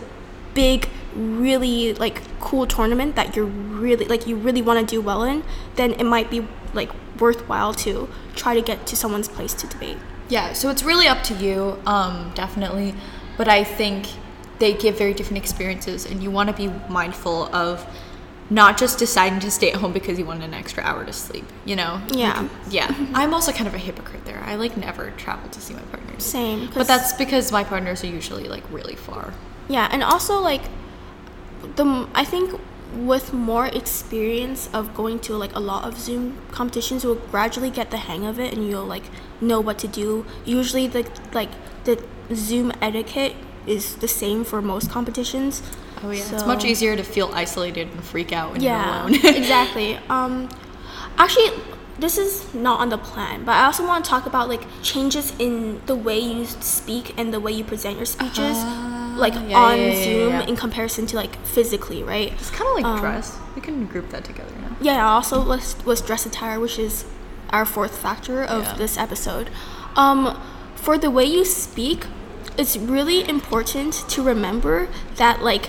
big 0.54 0.88
really 1.14 1.92
like 1.94 2.22
cool 2.40 2.66
tournament 2.66 3.16
that 3.16 3.36
you're 3.36 3.44
really 3.44 4.06
like 4.06 4.26
you 4.26 4.36
really 4.36 4.62
want 4.62 4.78
to 4.80 4.94
do 4.94 5.00
well 5.00 5.22
in 5.22 5.42
then 5.76 5.92
it 5.92 6.04
might 6.04 6.30
be 6.30 6.46
like 6.72 6.90
worthwhile 7.20 7.74
to 7.74 8.08
try 8.34 8.54
to 8.54 8.62
get 8.62 8.86
to 8.86 8.96
someone's 8.96 9.28
place 9.28 9.52
to 9.54 9.66
debate 9.66 9.98
Yeah, 10.28 10.54
so 10.54 10.70
it's 10.70 10.82
really 10.82 11.08
up 11.08 11.22
to 11.24 11.34
you, 11.34 11.78
um, 11.84 12.32
definitely. 12.34 12.94
But 13.36 13.48
I 13.48 13.64
think 13.64 14.06
they 14.60 14.72
give 14.72 14.96
very 14.96 15.12
different 15.12 15.36
experiences, 15.36 16.06
and 16.06 16.22
you 16.22 16.30
want 16.30 16.48
to 16.48 16.56
be 16.56 16.72
mindful 16.88 17.54
of 17.54 17.84
not 18.52 18.76
just 18.76 18.98
deciding 18.98 19.40
to 19.40 19.50
stay 19.50 19.72
at 19.72 19.76
home 19.76 19.92
because 19.92 20.18
you 20.18 20.26
wanted 20.26 20.44
an 20.44 20.54
extra 20.54 20.82
hour 20.82 21.04
to 21.04 21.12
sleep. 21.12 21.44
You 21.64 21.76
know? 21.76 22.02
Yeah. 22.08 22.48
Yeah. 22.68 22.94
I'm 23.14 23.32
also 23.32 23.50
kind 23.50 23.66
of 23.66 23.74
a 23.74 23.78
hypocrite 23.78 24.24
there. 24.24 24.42
I 24.44 24.56
like 24.56 24.76
never 24.76 25.10
travel 25.12 25.48
to 25.48 25.60
see 25.60 25.74
my 25.74 25.80
partners. 25.82 26.24
same 26.24 26.70
But 26.74 26.86
that's 26.86 27.12
because 27.14 27.50
my 27.50 27.64
partners 27.64 28.04
are 28.04 28.08
usually 28.08 28.48
like 28.48 28.64
really 28.70 28.96
far. 28.96 29.32
Yeah, 29.68 29.88
and 29.90 30.02
also 30.02 30.38
like 30.40 30.62
the 31.76 32.08
I 32.14 32.24
think 32.24 32.60
with 32.94 33.32
more 33.32 33.66
experience 33.68 34.68
of 34.74 34.94
going 34.94 35.18
to 35.20 35.34
like 35.36 35.54
a 35.54 35.60
lot 35.60 35.84
of 35.84 35.98
Zoom 35.98 36.36
competitions, 36.50 37.04
you'll 37.04 37.14
gradually 37.14 37.70
get 37.70 37.90
the 37.90 37.96
hang 37.96 38.26
of 38.26 38.38
it, 38.38 38.52
and 38.52 38.68
you'll 38.68 38.84
like 38.84 39.04
know 39.40 39.60
what 39.60 39.78
to 39.78 39.88
do. 39.88 40.26
Usually, 40.44 40.86
the 40.86 41.08
like 41.32 41.50
the 41.84 42.04
Zoom 42.34 42.72
etiquette 42.82 43.34
is 43.66 43.96
the 43.96 44.08
same 44.08 44.44
for 44.44 44.60
most 44.60 44.90
competitions. 44.90 45.62
Oh 46.02 46.10
yeah, 46.10 46.22
it's 46.32 46.46
much 46.46 46.64
easier 46.64 46.96
to 46.96 47.02
feel 47.02 47.30
isolated 47.32 47.88
and 47.88 48.02
freak 48.02 48.32
out 48.32 48.52
when 48.52 48.60
Yeah, 48.62 49.06
you're 49.08 49.20
alone. 49.22 49.34
exactly. 49.36 49.96
Um, 50.08 50.48
actually, 51.16 51.50
this 51.98 52.18
is 52.18 52.52
not 52.54 52.80
on 52.80 52.88
the 52.88 52.98
plan, 52.98 53.44
but 53.44 53.52
I 53.52 53.64
also 53.64 53.86
want 53.86 54.04
to 54.04 54.08
talk 54.10 54.26
about 54.26 54.48
like 54.48 54.62
changes 54.82 55.32
in 55.38 55.80
the 55.86 55.94
way 55.94 56.18
you 56.18 56.44
speak 56.46 57.14
and 57.18 57.32
the 57.32 57.38
way 57.40 57.52
you 57.52 57.64
present 57.64 57.96
your 57.96 58.06
speeches, 58.06 58.56
like 59.16 59.34
yeah, 59.34 59.58
on 59.58 59.78
yeah, 59.78 60.04
Zoom 60.04 60.32
in 60.48 60.56
comparison 60.56 61.06
to 61.06 61.16
like 61.16 61.36
physically, 61.44 62.02
right? 62.02 62.32
It's 62.32 62.50
kind 62.50 62.68
of 62.68 62.74
like 62.74 62.84
Um, 62.84 63.00
dress. 63.00 63.38
We 63.54 63.60
can 63.62 63.86
group 63.86 64.08
that 64.10 64.24
together 64.24 64.52
now. 64.60 64.76
Yeah, 64.80 65.06
also 65.08 65.44
was 65.44 65.76
was 65.84 66.00
dress 66.00 66.26
attire, 66.26 66.58
which 66.58 66.78
is 66.78 67.04
our 67.50 67.64
fourth 67.64 67.96
factor 67.98 68.42
of 68.42 68.78
this 68.78 68.96
episode. 68.96 69.50
Um, 69.94 70.40
for 70.74 70.98
the 70.98 71.10
way 71.10 71.26
you 71.26 71.44
speak, 71.44 72.06
it's 72.56 72.76
really 72.76 73.28
important 73.28 73.92
to 74.08 74.22
remember 74.22 74.88
that 75.16 75.42
like 75.42 75.68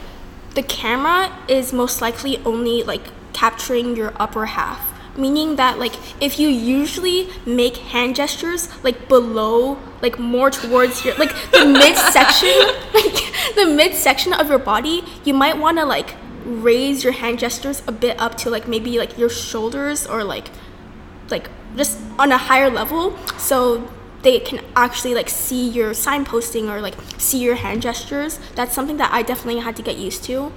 the 0.53 0.63
camera 0.63 1.35
is 1.47 1.73
most 1.73 2.01
likely 2.01 2.37
only 2.45 2.83
like 2.83 3.01
capturing 3.33 3.95
your 3.95 4.13
upper 4.17 4.45
half, 4.45 4.93
meaning 5.17 5.55
that 5.55 5.79
like 5.79 5.93
if 6.21 6.39
you 6.39 6.47
usually 6.47 7.29
make 7.45 7.77
hand 7.77 8.15
gestures 8.15 8.69
like 8.83 9.07
below 9.07 9.77
like 10.01 10.19
more 10.19 10.49
towards 10.49 11.03
your 11.05 11.15
like 11.15 11.33
the 11.51 11.65
midsection 11.81 12.49
like 12.93 13.55
the 13.55 13.65
midsection 13.65 14.33
of 14.33 14.49
your 14.49 14.59
body 14.59 15.03
you 15.23 15.33
might 15.33 15.57
want 15.57 15.77
to 15.77 15.85
like 15.85 16.15
raise 16.45 17.03
your 17.03 17.13
hand 17.13 17.39
gestures 17.39 17.81
a 17.87 17.91
bit 17.91 18.19
up 18.19 18.35
to 18.35 18.49
like 18.49 18.67
maybe 18.67 18.97
like 18.97 19.17
your 19.17 19.29
shoulders 19.29 20.05
or 20.05 20.23
like 20.23 20.49
like 21.29 21.49
just 21.75 21.99
on 22.19 22.31
a 22.31 22.37
higher 22.37 22.69
level. 22.69 23.17
So 23.37 23.87
they 24.23 24.39
can 24.39 24.61
actually 24.75 25.13
like 25.13 25.29
see 25.29 25.67
your 25.69 25.91
signposting 25.91 26.69
or 26.69 26.81
like 26.81 26.95
see 27.17 27.39
your 27.39 27.55
hand 27.55 27.81
gestures. 27.81 28.39
That's 28.55 28.73
something 28.73 28.97
that 28.97 29.11
i 29.13 29.21
definitely 29.21 29.61
had 29.61 29.75
to 29.75 29.81
get 29.83 29.97
used 29.97 30.23
to. 30.25 30.51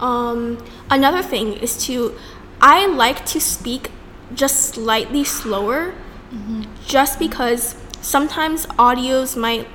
Um, 0.00 0.64
another 0.90 1.22
thing 1.22 1.52
is 1.52 1.76
to 1.86 2.14
i 2.60 2.86
like 2.86 3.24
to 3.26 3.40
speak 3.40 3.90
just 4.34 4.74
slightly 4.74 5.24
slower 5.24 5.94
just 6.86 7.18
because 7.18 7.76
sometimes 8.00 8.66
audios 8.78 9.36
might 9.36 9.66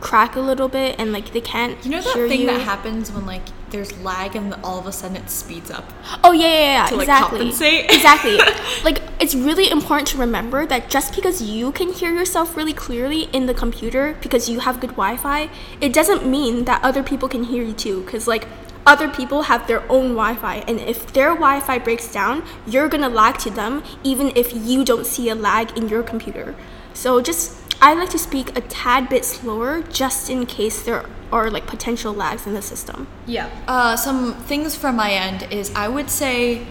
crack 0.00 0.36
a 0.36 0.40
little 0.40 0.68
bit 0.68 0.96
and 0.98 1.12
like 1.12 1.32
they 1.32 1.40
can't 1.40 1.82
You 1.84 1.92
know 1.92 2.00
that 2.02 2.28
thing 2.28 2.40
you. 2.42 2.46
that 2.46 2.60
happens 2.60 3.10
when 3.10 3.24
like 3.24 3.42
there's 3.72 3.92
lag 3.98 4.36
and 4.36 4.54
all 4.62 4.78
of 4.78 4.86
a 4.86 4.92
sudden 4.92 5.16
it 5.16 5.28
speeds 5.28 5.70
up. 5.70 5.92
Oh 6.22 6.32
yeah, 6.32 6.46
yeah, 6.46 6.58
yeah, 6.62 6.86
To, 6.86 6.94
like, 6.96 7.02
exactly. 7.08 7.38
compensate. 7.38 7.90
exactly. 7.90 8.38
Like 8.84 9.00
it's 9.20 9.34
really 9.34 9.70
important 9.70 10.08
to 10.08 10.18
remember 10.18 10.66
that 10.66 10.90
just 10.90 11.14
because 11.14 11.40
you 11.42 11.72
can 11.72 11.92
hear 11.92 12.12
yourself 12.12 12.56
really 12.56 12.72
clearly 12.72 13.22
in 13.32 13.46
the 13.46 13.54
computer 13.54 14.16
because 14.20 14.48
you 14.48 14.60
have 14.60 14.80
good 14.80 14.90
Wi-Fi, 14.90 15.48
it 15.80 15.92
doesn't 15.92 16.26
mean 16.26 16.64
that 16.64 16.82
other 16.82 17.02
people 17.02 17.28
can 17.28 17.44
hear 17.44 17.62
you 17.62 17.72
too. 17.72 18.02
Because 18.04 18.26
like 18.26 18.46
other 18.84 19.08
people 19.08 19.42
have 19.42 19.66
their 19.68 19.82
own 19.90 20.14
Wi-Fi, 20.14 20.56
and 20.66 20.80
if 20.80 21.12
their 21.12 21.30
Wi-Fi 21.30 21.78
breaks 21.78 22.10
down, 22.12 22.44
you're 22.66 22.88
gonna 22.88 23.08
lag 23.08 23.38
to 23.38 23.50
them, 23.50 23.82
even 24.02 24.32
if 24.34 24.52
you 24.54 24.84
don't 24.84 25.06
see 25.06 25.28
a 25.28 25.34
lag 25.34 25.76
in 25.78 25.88
your 25.88 26.02
computer. 26.02 26.56
So 26.92 27.20
just 27.20 27.61
I 27.82 27.94
like 27.94 28.10
to 28.10 28.18
speak 28.18 28.56
a 28.56 28.60
tad 28.60 29.08
bit 29.08 29.24
slower, 29.24 29.82
just 29.82 30.30
in 30.30 30.46
case 30.46 30.82
there 30.82 31.04
are 31.32 31.50
like 31.50 31.66
potential 31.66 32.12
lags 32.14 32.46
in 32.46 32.54
the 32.54 32.62
system. 32.62 33.08
Yeah. 33.26 33.50
Uh, 33.66 33.96
some 33.96 34.34
things 34.34 34.76
from 34.76 34.94
my 34.94 35.10
end 35.10 35.48
is 35.52 35.72
I 35.74 35.88
would 35.88 36.08
say 36.08 36.64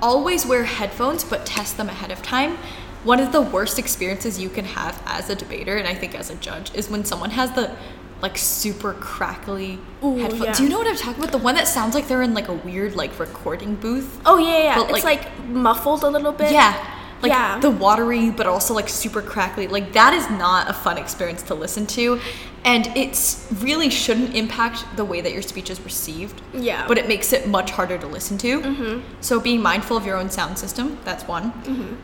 always 0.00 0.46
wear 0.46 0.64
headphones, 0.64 1.22
but 1.22 1.44
test 1.44 1.76
them 1.76 1.88
ahead 1.90 2.10
of 2.10 2.22
time. 2.22 2.56
One 3.04 3.20
of 3.20 3.30
the 3.32 3.42
worst 3.42 3.78
experiences 3.78 4.40
you 4.40 4.48
can 4.48 4.64
have 4.64 5.02
as 5.04 5.28
a 5.28 5.34
debater, 5.34 5.76
and 5.76 5.86
I 5.86 5.94
think 5.94 6.14
as 6.14 6.30
a 6.30 6.34
judge, 6.36 6.74
is 6.74 6.88
when 6.88 7.04
someone 7.04 7.30
has 7.30 7.52
the 7.52 7.76
like 8.22 8.38
super 8.38 8.94
crackly 8.94 9.80
Ooh, 10.02 10.16
headphones. 10.16 10.44
yeah. 10.44 10.52
Do 10.52 10.62
you 10.62 10.68
know 10.68 10.78
what 10.78 10.86
I'm 10.86 10.96
talking 10.96 11.22
about? 11.22 11.32
The 11.32 11.38
one 11.44 11.56
that 11.56 11.66
sounds 11.68 11.94
like 11.94 12.06
they're 12.08 12.22
in 12.22 12.32
like 12.32 12.48
a 12.48 12.52
weird 12.54 12.94
like 12.94 13.18
recording 13.18 13.74
booth. 13.74 14.20
Oh 14.24 14.38
yeah, 14.38 14.58
yeah. 14.62 14.74
But, 14.76 14.90
it's 14.92 15.04
like- 15.04 15.24
like 15.24 15.44
muffled 15.46 16.04
a 16.04 16.08
little 16.08 16.32
bit. 16.32 16.52
Yeah. 16.52 16.91
Like 17.22 17.30
Yeah. 17.32 17.58
the 17.60 17.70
watery, 17.70 18.30
but 18.30 18.46
also 18.46 18.74
like 18.74 18.88
super 18.88 19.22
crackly. 19.22 19.68
Like 19.68 19.92
that 19.92 20.12
is 20.12 20.28
not 20.30 20.68
a 20.68 20.72
fun 20.72 20.98
experience 20.98 21.42
to 21.44 21.54
listen 21.54 21.86
to, 21.88 22.18
and 22.64 22.90
it's 22.96 23.46
really 23.60 23.90
shouldn't 23.90 24.34
impact 24.34 24.84
the 24.96 25.04
way 25.04 25.20
that 25.20 25.32
your 25.32 25.42
speech 25.42 25.70
is 25.70 25.80
received. 25.80 26.42
Yeah. 26.52 26.84
But 26.88 26.98
it 26.98 27.06
makes 27.06 27.32
it 27.32 27.46
much 27.46 27.70
harder 27.70 27.96
to 27.98 28.06
listen 28.06 28.38
to. 28.38 28.60
Mhm. 28.60 29.02
So 29.20 29.38
being 29.38 29.62
mindful 29.62 29.96
of 29.96 30.04
your 30.04 30.16
own 30.16 30.30
sound 30.30 30.58
system. 30.58 30.98
That's 31.04 31.24
one. 31.28 31.52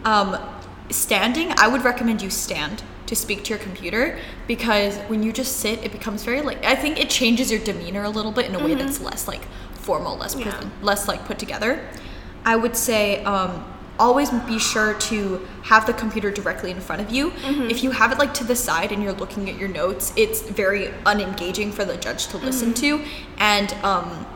Um, 0.05 0.37
standing, 0.91 1.53
I 1.59 1.69
would 1.69 1.85
recommend 1.85 2.23
you 2.23 2.31
stand 2.31 2.83
to 3.07 3.17
speak 3.17 3.43
to 3.45 3.51
your 3.51 3.59
computer 3.59 4.19
because 4.47 4.97
when 5.09 5.23
you 5.23 5.33
just 5.33 5.59
sit, 5.61 5.83
it 5.83 5.93
becomes 5.93 6.23
very 6.25 6.43
like 6.43 6.65
I 6.65 6.75
think 6.75 6.99
it 7.01 7.11
changes 7.11 7.51
your 7.51 7.61
demeanor 7.61 8.05
a 8.05 8.09
little 8.11 8.33
bit 8.33 8.47
in 8.47 8.55
a 8.55 8.59
way 8.65 8.75
that's 8.75 9.01
less 9.01 9.27
like 9.27 9.43
formal, 9.75 10.17
less 10.17 10.35
Yeah. 10.37 10.53
less 10.83 11.09
like 11.09 11.25
put 11.27 11.39
together. 11.39 11.81
I 12.45 12.55
would 12.57 12.77
say 12.77 13.23
um, 13.25 13.65
always 13.99 14.31
be 14.31 14.59
sure 14.59 14.95
to 14.95 15.47
have 15.63 15.87
the 15.87 15.93
computer 15.93 16.31
directly 16.31 16.71
in 16.71 16.81
front 16.81 17.03
of 17.03 17.11
you. 17.11 17.33
If 17.45 17.83
you 17.83 17.91
have 17.91 18.13
it 18.13 18.19
like 18.19 18.33
to 18.35 18.45
the 18.45 18.57
side 18.57 18.93
and 18.93 19.03
you're 19.03 19.13
looking 19.13 19.49
at 19.51 19.57
your 19.57 19.69
notes, 19.69 20.13
it's 20.17 20.41
very 20.43 20.89
unengaging 21.05 21.73
for 21.73 21.85
the 21.85 21.97
judge 21.97 22.29
to 22.29 22.37
listen 22.39 22.75
to, 22.75 23.03
and 23.39 23.73
um, 23.85 24.27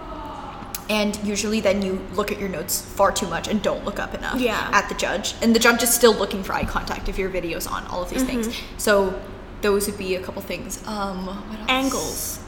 and 0.90 1.16
usually 1.24 1.60
then 1.60 1.80
you 1.80 2.04
look 2.12 2.30
at 2.32 2.38
your 2.38 2.48
notes 2.48 2.80
far 2.82 3.12
too 3.12 3.26
much 3.28 3.48
and 3.48 3.62
don't 3.62 3.84
look 3.84 3.98
up 3.98 4.14
enough 4.14 4.38
Yeah. 4.40 4.68
at 4.72 4.88
the 4.88 4.94
judge, 4.96 5.34
and 5.40 5.54
the 5.54 5.60
judge 5.60 5.82
is 5.82 5.92
still 5.94 6.12
looking 6.14 6.42
for 6.42 6.52
eye 6.54 6.64
contact 6.64 7.08
if 7.08 7.18
your 7.18 7.28
video's 7.28 7.66
on. 7.66 7.86
All 7.86 8.02
of 8.02 8.10
these 8.10 8.24
things. 8.24 8.54
So 8.78 9.18
those 9.62 9.86
would 9.86 9.96
be 9.98 10.16
a 10.16 10.20
couple 10.20 10.42
things. 10.42 10.82
Um, 10.86 11.26
what 11.26 11.60
else? 11.60 11.68
angles 11.68 12.38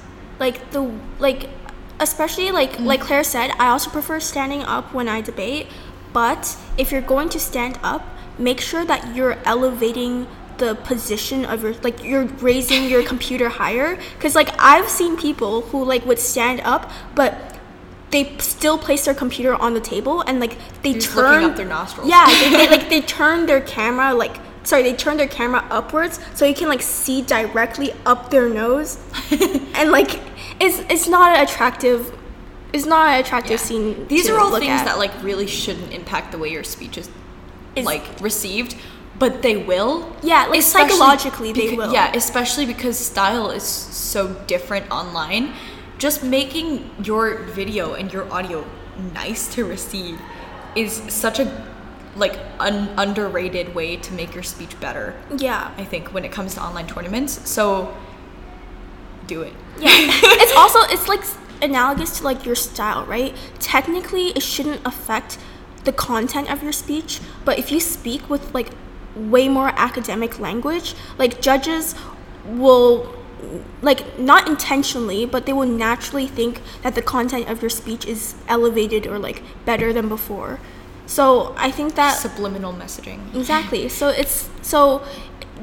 like 0.40 0.73
the 0.73 0.90
like 1.21 1.49
especially 2.00 2.50
like 2.50 2.73
Mm. 2.73 2.87
like 2.87 3.00
claire 3.00 3.23
said 3.23 3.52
i 3.61 3.68
also 3.68 3.88
prefer 3.88 4.18
standing 4.18 4.62
up 4.62 4.92
when 4.92 5.06
i 5.09 5.21
debate 5.21 5.68
but 6.14 6.56
if 6.78 6.90
you're 6.90 7.02
going 7.02 7.28
to 7.28 7.38
stand 7.38 7.78
up 7.83 8.02
make 8.38 8.61
sure 8.61 8.85
that 8.87 9.14
you're 9.14 9.37
elevating 9.44 10.26
the 10.56 10.75
position 10.76 11.44
of 11.44 11.62
your 11.62 11.75
like 11.83 12.02
you're 12.02 12.25
raising 12.40 12.88
your 12.88 13.02
computer 13.02 13.49
higher 13.49 13.99
because 14.14 14.35
like 14.35 14.49
i've 14.59 14.88
seen 14.88 15.16
people 15.16 15.62
who 15.62 15.85
like 15.85 16.06
would 16.06 16.18
stand 16.18 16.61
up 16.61 16.90
but 17.14 17.59
they 18.11 18.37
still 18.38 18.78
place 18.78 19.04
their 19.04 19.14
computer 19.14 19.54
on 19.56 19.75
the 19.75 19.80
table 19.80 20.23
and 20.23 20.38
like 20.38 20.56
they 20.83 20.94
just 20.94 21.12
turn 21.12 21.42
up 21.42 21.56
their 21.56 21.66
nostrils. 21.66 22.09
yeah 22.09 22.26
they, 22.26 22.50
they 22.50 22.68
like 22.71 22.88
they 22.94 23.00
turn 23.00 23.47
their 23.47 23.61
camera 23.61 24.14
like 24.14 24.37
sorry 24.62 24.83
they 24.83 24.94
turn 24.94 25.16
their 25.16 25.28
camera 25.28 25.66
upwards 25.71 26.21
so 26.35 26.44
you 26.44 26.54
can 26.54 26.68
like 26.68 26.83
see 26.83 27.21
directly 27.23 27.92
up 28.06 28.30
their 28.30 28.49
nose 28.49 28.99
and 29.75 29.90
like 29.90 30.21
it's 30.61 30.78
it's 30.88 31.09
not 31.09 31.37
an 31.37 31.44
attractive 31.44 32.16
it's 32.75 32.87
not 32.95 33.04
an 33.14 33.21
attractive 33.25 33.59
Yeah. 33.61 33.66
scene 33.69 34.07
These 34.09 34.28
are 34.31 34.38
all 34.38 34.50
things 34.59 34.81
at. 34.81 34.85
that 34.88 34.99
like 34.99 35.12
really 35.23 35.47
shouldn't 35.47 35.93
impact 36.00 36.26
the 36.33 36.38
way 36.43 36.49
your 36.57 36.64
speech 36.64 36.99
is 36.99 37.09
Is- 37.76 37.87
like 37.87 38.04
received, 38.21 38.73
but 39.23 39.33
they 39.47 39.57
will. 39.71 39.93
Yeah, 40.23 40.47
like, 40.47 40.62
psychologically 40.62 41.52
they 41.52 41.71
will. 41.78 41.93
Yeah, 41.93 42.12
especially 42.23 42.66
because 42.66 42.97
style 42.99 43.50
is 43.59 43.62
so 43.62 44.21
different 44.52 44.90
online. 44.90 45.45
Just 45.99 46.19
making 46.25 46.69
your 47.11 47.25
video 47.61 47.95
and 47.95 48.12
your 48.12 48.26
audio 48.33 48.64
nice 49.23 49.43
to 49.54 49.64
receive 49.64 50.16
is 50.75 51.00
such 51.09 51.38
a 51.45 51.47
like 52.16 52.37
an 52.61 52.76
underrated 53.04 53.75
way 53.75 53.97
to 54.07 54.11
make 54.21 54.35
your 54.35 54.43
speech 54.54 54.75
better. 54.81 55.14
yeah 55.49 55.71
I 55.83 55.85
think 55.93 56.04
when 56.14 56.25
it 56.25 56.33
comes 56.38 56.54
to 56.54 56.61
online 56.62 56.87
tournaments. 56.95 57.33
So 57.57 57.62
do 59.26 59.43
it. 59.43 59.52
yeah 59.78 59.90
it's 60.43 60.54
also 60.62 60.81
it's 60.95 61.09
like 61.09 61.23
analogous 61.64 62.18
to 62.18 62.25
like 62.25 62.44
your 62.44 62.54
style 62.54 63.04
right 63.06 63.35
technically 63.59 64.28
it 64.28 64.42
shouldn't 64.42 64.80
affect 64.87 65.38
the 65.85 65.92
content 65.92 66.50
of 66.50 66.62
your 66.62 66.73
speech 66.73 67.21
but 67.44 67.59
if 67.59 67.71
you 67.73 67.80
speak 67.80 68.28
with 68.28 68.54
like 68.54 68.71
way 69.14 69.49
more 69.49 69.68
academic 69.76 70.38
language 70.38 70.94
like 71.18 71.40
judges 71.40 71.94
will 72.44 73.14
like 73.83 74.18
not 74.18 74.49
intentionally 74.49 75.25
but 75.26 75.47
they 75.47 75.52
will 75.52 75.66
naturally 75.66 76.26
think 76.26 76.61
that 76.83 76.94
the 76.94 77.02
content 77.02 77.49
of 77.49 77.62
your 77.62 77.71
speech 77.71 78.04
is 78.06 78.35
elevated 78.49 79.06
or 79.06 79.18
like 79.18 79.42
better 79.64 79.92
than 79.92 80.09
before 80.09 80.59
so 81.06 81.54
i 81.56 81.71
think 81.71 81.94
that 81.94 82.16
Subliminal 82.16 82.73
messaging. 82.73 83.35
Exactly. 83.35 83.88
So 83.88 84.09
it's 84.09 84.49
so 84.62 85.02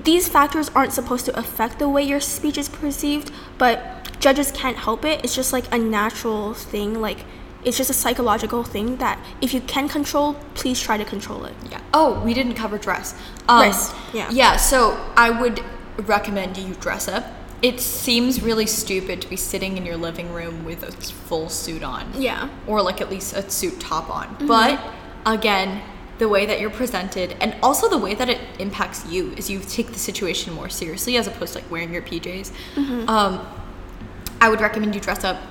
these 0.03 0.27
factors 0.27 0.69
aren't 0.69 0.93
supposed 0.93 1.25
to 1.25 1.37
affect 1.37 1.79
the 1.79 1.89
way 1.89 2.03
your 2.03 2.19
speech 2.19 2.57
is 2.57 2.69
perceived, 2.69 3.31
but 3.57 4.19
judges 4.19 4.51
can't 4.51 4.77
help 4.77 5.05
it. 5.05 5.23
It's 5.23 5.35
just 5.35 5.53
like 5.53 5.71
a 5.73 5.77
natural 5.77 6.53
thing. 6.53 7.01
Like 7.01 7.25
it's 7.63 7.77
just 7.77 7.89
a 7.89 7.93
psychological 7.93 8.63
thing 8.63 8.97
that 8.97 9.19
if 9.41 9.53
you 9.53 9.61
can 9.61 9.87
control, 9.87 10.35
please 10.53 10.81
try 10.81 10.97
to 10.97 11.05
control 11.05 11.45
it. 11.45 11.53
Yeah. 11.69 11.81
Oh, 11.93 12.23
we 12.23 12.33
didn't 12.33 12.55
cover 12.55 12.77
dress. 12.77 13.13
Um, 13.47 13.59
Dress, 13.59 13.93
yeah. 14.13 14.29
Yeah. 14.31 14.55
So 14.57 14.97
I 15.15 15.29
would 15.29 15.63
recommend 15.97 16.57
you 16.57 16.73
dress 16.75 17.07
up. 17.07 17.25
It 17.61 17.79
seems 17.79 18.41
really 18.41 18.65
stupid 18.65 19.21
to 19.21 19.29
be 19.29 19.35
sitting 19.35 19.77
in 19.77 19.85
your 19.85 19.97
living 19.97 20.33
room 20.33 20.65
with 20.65 20.81
a 20.81 20.91
full 20.91 21.47
suit 21.47 21.83
on. 21.83 22.11
Yeah. 22.19 22.49
Or 22.65 22.81
like 22.81 23.01
at 23.01 23.09
least 23.11 23.33
a 23.33 23.47
suit 23.51 23.79
top 23.79 24.09
on. 24.09 24.47
But 24.47 24.81
again, 25.27 25.83
the 26.21 26.29
way 26.29 26.45
that 26.45 26.59
you're 26.59 26.69
presented 26.69 27.35
and 27.41 27.55
also 27.63 27.89
the 27.89 27.97
way 27.97 28.13
that 28.13 28.29
it 28.29 28.39
impacts 28.59 29.03
you 29.07 29.33
is 29.37 29.49
you 29.49 29.59
take 29.59 29.87
the 29.87 29.97
situation 29.97 30.53
more 30.53 30.69
seriously 30.69 31.17
as 31.17 31.25
opposed 31.25 31.53
to 31.53 31.59
like 31.59 31.71
wearing 31.71 31.91
your 31.91 32.03
PJs. 32.03 32.51
Mm-hmm. 32.75 33.09
Um, 33.09 33.43
I 34.39 34.47
would 34.47 34.61
recommend 34.61 34.93
you 34.93 35.01
dress 35.01 35.23
up. 35.23 35.41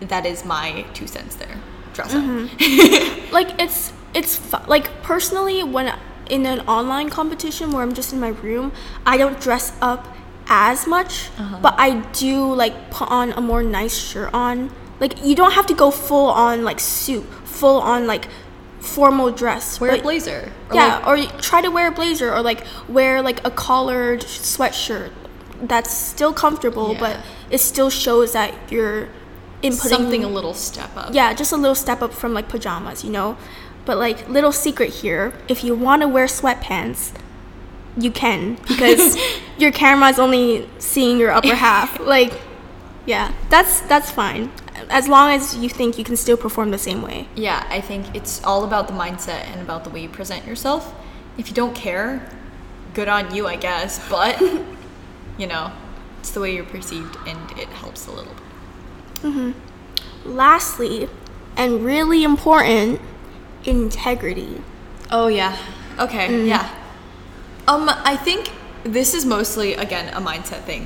That 0.00 0.26
is 0.26 0.44
my 0.44 0.84
two 0.92 1.06
cents 1.06 1.36
there. 1.36 1.56
Dress 1.94 2.14
up. 2.14 2.22
Mm-hmm. 2.22 3.32
Like 3.32 3.60
it's 3.60 3.92
it's 4.14 4.36
fu- 4.36 4.66
like 4.66 5.02
personally 5.02 5.62
when 5.62 5.92
in 6.28 6.44
an 6.44 6.60
online 6.60 7.08
competition 7.08 7.72
where 7.72 7.82
I'm 7.82 7.94
just 7.94 8.12
in 8.12 8.20
my 8.20 8.28
room, 8.28 8.72
I 9.06 9.16
don't 9.16 9.40
dress 9.40 9.72
up 9.80 10.06
as 10.48 10.86
much, 10.86 11.30
uh-huh. 11.38 11.60
but 11.62 11.74
I 11.78 12.00
do 12.12 12.52
like 12.52 12.90
put 12.90 13.08
on 13.10 13.32
a 13.32 13.40
more 13.40 13.62
nice 13.62 13.96
shirt 13.96 14.34
on. 14.34 14.70
Like 15.00 15.24
you 15.24 15.34
don't 15.34 15.52
have 15.52 15.66
to 15.66 15.74
go 15.74 15.90
full 15.90 16.28
on 16.28 16.62
like 16.62 16.78
suit, 16.78 17.24
full 17.44 17.80
on 17.80 18.06
like 18.06 18.28
formal 18.86 19.30
dress. 19.30 19.80
Wear 19.80 19.94
a 19.94 20.00
blazer. 20.00 20.52
Or 20.70 20.74
yeah, 20.76 20.98
like- 20.98 21.06
or 21.34 21.40
try 21.40 21.60
to 21.60 21.68
wear 21.70 21.88
a 21.88 21.92
blazer 21.92 22.32
or 22.32 22.40
like 22.42 22.64
wear 22.88 23.20
like 23.22 23.46
a 23.46 23.50
collared 23.50 24.20
sweatshirt 24.22 25.10
that's 25.62 25.90
still 25.94 26.32
comfortable, 26.32 26.92
Yeah. 26.92 27.00
but 27.00 27.16
it 27.50 27.58
still 27.58 27.90
shows 27.90 28.32
that 28.32 28.54
you're 28.70 29.08
inputting 29.62 29.72
something 29.88 30.24
a 30.24 30.28
little 30.28 30.52
step 30.54 30.90
up. 30.96 31.10
yeah, 31.14 31.32
just 31.34 31.50
a 31.52 31.56
little 31.56 31.74
step 31.74 32.02
up 32.02 32.12
from 32.12 32.34
like 32.34 32.48
pajamas, 32.48 33.04
you 33.04 33.10
know. 33.10 33.36
But 33.84 33.98
like 33.98 34.28
little 34.28 34.52
secret 34.52 34.90
here, 34.90 35.32
if 35.48 35.62
you 35.64 35.74
want 35.74 36.02
to 36.02 36.08
wear 36.08 36.26
sweatpants, 36.26 37.12
you 37.96 38.10
can 38.10 38.56
because 38.68 39.16
your 39.58 39.72
camera's 39.72 40.18
only 40.18 40.68
seeing 40.78 41.18
your 41.18 41.30
upper 41.32 41.54
half. 41.54 41.98
Like 42.16 42.32
yeah, 43.06 43.32
that's 43.48 43.80
that's 43.82 44.10
fine. 44.10 44.50
As 44.90 45.08
long 45.08 45.30
as 45.32 45.56
you 45.56 45.68
think 45.68 45.98
you 45.98 46.04
can 46.04 46.16
still 46.16 46.36
perform 46.36 46.70
the 46.70 46.78
same 46.78 47.02
way. 47.02 47.28
Yeah, 47.34 47.66
I 47.70 47.80
think 47.80 48.14
it's 48.14 48.42
all 48.44 48.64
about 48.64 48.86
the 48.88 48.94
mindset 48.94 49.44
and 49.52 49.60
about 49.60 49.84
the 49.84 49.90
way 49.90 50.02
you 50.02 50.08
present 50.08 50.46
yourself. 50.46 50.94
If 51.38 51.48
you 51.48 51.54
don't 51.54 51.74
care, 51.74 52.28
good 52.94 53.08
on 53.08 53.34
you, 53.34 53.46
I 53.46 53.56
guess. 53.56 53.98
But 54.10 54.40
you 55.38 55.46
know, 55.46 55.72
it's 56.20 56.30
the 56.30 56.40
way 56.40 56.54
you're 56.54 56.64
perceived, 56.64 57.16
and 57.26 57.38
it 57.58 57.68
helps 57.68 58.06
a 58.06 58.10
little 58.12 58.32
bit. 58.34 59.22
Mhm. 59.32 59.54
Lastly, 60.24 61.08
and 61.56 61.84
really 61.84 62.22
important, 62.24 63.00
integrity. 63.64 64.60
Oh 65.10 65.28
yeah. 65.28 65.56
Okay. 65.98 66.46
Yeah. 66.46 66.68
Um, 67.68 67.88
I 67.88 68.16
think 68.16 68.50
this 68.84 69.14
is 69.14 69.24
mostly 69.24 69.74
again 69.74 70.12
a 70.14 70.20
mindset 70.20 70.62
thing. 70.62 70.84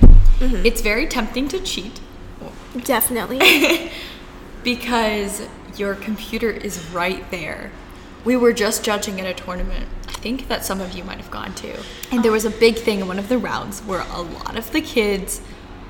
It's 0.64 0.80
very 0.80 1.06
tempting 1.06 1.48
to 1.48 1.58
cheat 1.60 2.00
Definitely. 2.84 3.90
because 4.64 5.46
your 5.76 5.94
computer 5.94 6.50
is 6.50 6.84
right 6.90 7.28
there. 7.30 7.70
We 8.24 8.36
were 8.36 8.52
just 8.52 8.84
judging 8.84 9.20
at 9.20 9.26
a 9.26 9.34
tournament. 9.34 9.88
I 10.08 10.12
think 10.12 10.48
that 10.48 10.64
some 10.64 10.80
of 10.80 10.92
you 10.92 11.04
might 11.04 11.18
have 11.18 11.30
gone 11.30 11.54
to. 11.54 11.80
And 12.12 12.22
there 12.22 12.32
oh. 12.32 12.34
was 12.34 12.44
a 12.44 12.50
big 12.50 12.76
thing 12.76 13.00
in 13.00 13.08
one 13.08 13.18
of 13.18 13.28
the 13.28 13.38
rounds 13.38 13.80
where 13.80 14.04
a 14.10 14.20
lot 14.20 14.56
of 14.56 14.70
the 14.72 14.80
kids 14.80 15.40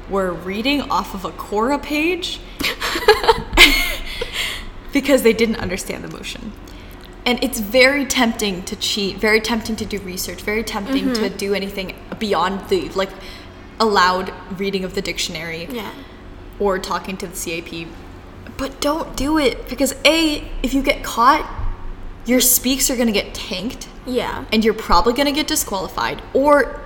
were 0.08 0.32
reading 0.32 0.82
off 0.82 1.14
of 1.14 1.24
a 1.24 1.30
Quora 1.30 1.82
page 1.82 2.40
because 4.92 5.22
they 5.22 5.32
didn't 5.32 5.56
understand 5.56 6.04
the 6.04 6.08
motion. 6.08 6.52
And 7.26 7.42
it's 7.44 7.60
very 7.60 8.06
tempting 8.06 8.64
to 8.64 8.76
cheat, 8.76 9.18
very 9.18 9.40
tempting 9.40 9.76
to 9.76 9.84
do 9.84 10.00
research, 10.00 10.42
very 10.42 10.64
tempting 10.64 11.12
to 11.14 11.20
mm-hmm. 11.20 11.36
do 11.36 11.54
anything 11.54 11.94
beyond 12.18 12.68
the 12.68 12.88
like 12.90 13.10
allowed 13.78 14.32
reading 14.58 14.84
of 14.84 14.94
the 14.94 15.02
dictionary 15.02 15.66
yeah. 15.70 15.92
Or 16.60 16.78
talking 16.78 17.16
to 17.16 17.26
the 17.26 17.34
CAP. 17.34 17.88
But 18.56 18.80
don't 18.80 19.16
do 19.16 19.38
it 19.38 19.68
because 19.68 19.94
A, 20.04 20.46
if 20.62 20.74
you 20.74 20.82
get 20.82 21.02
caught, 21.02 21.48
your 22.26 22.40
speaks 22.40 22.90
are 22.90 22.94
going 22.96 23.06
to 23.06 23.12
get 23.12 23.32
tanked 23.34 23.88
Yeah. 24.06 24.44
and 24.52 24.64
you're 24.64 24.74
probably 24.74 25.14
going 25.14 25.26
to 25.26 25.32
get 25.32 25.46
disqualified 25.48 26.20
or 26.34 26.80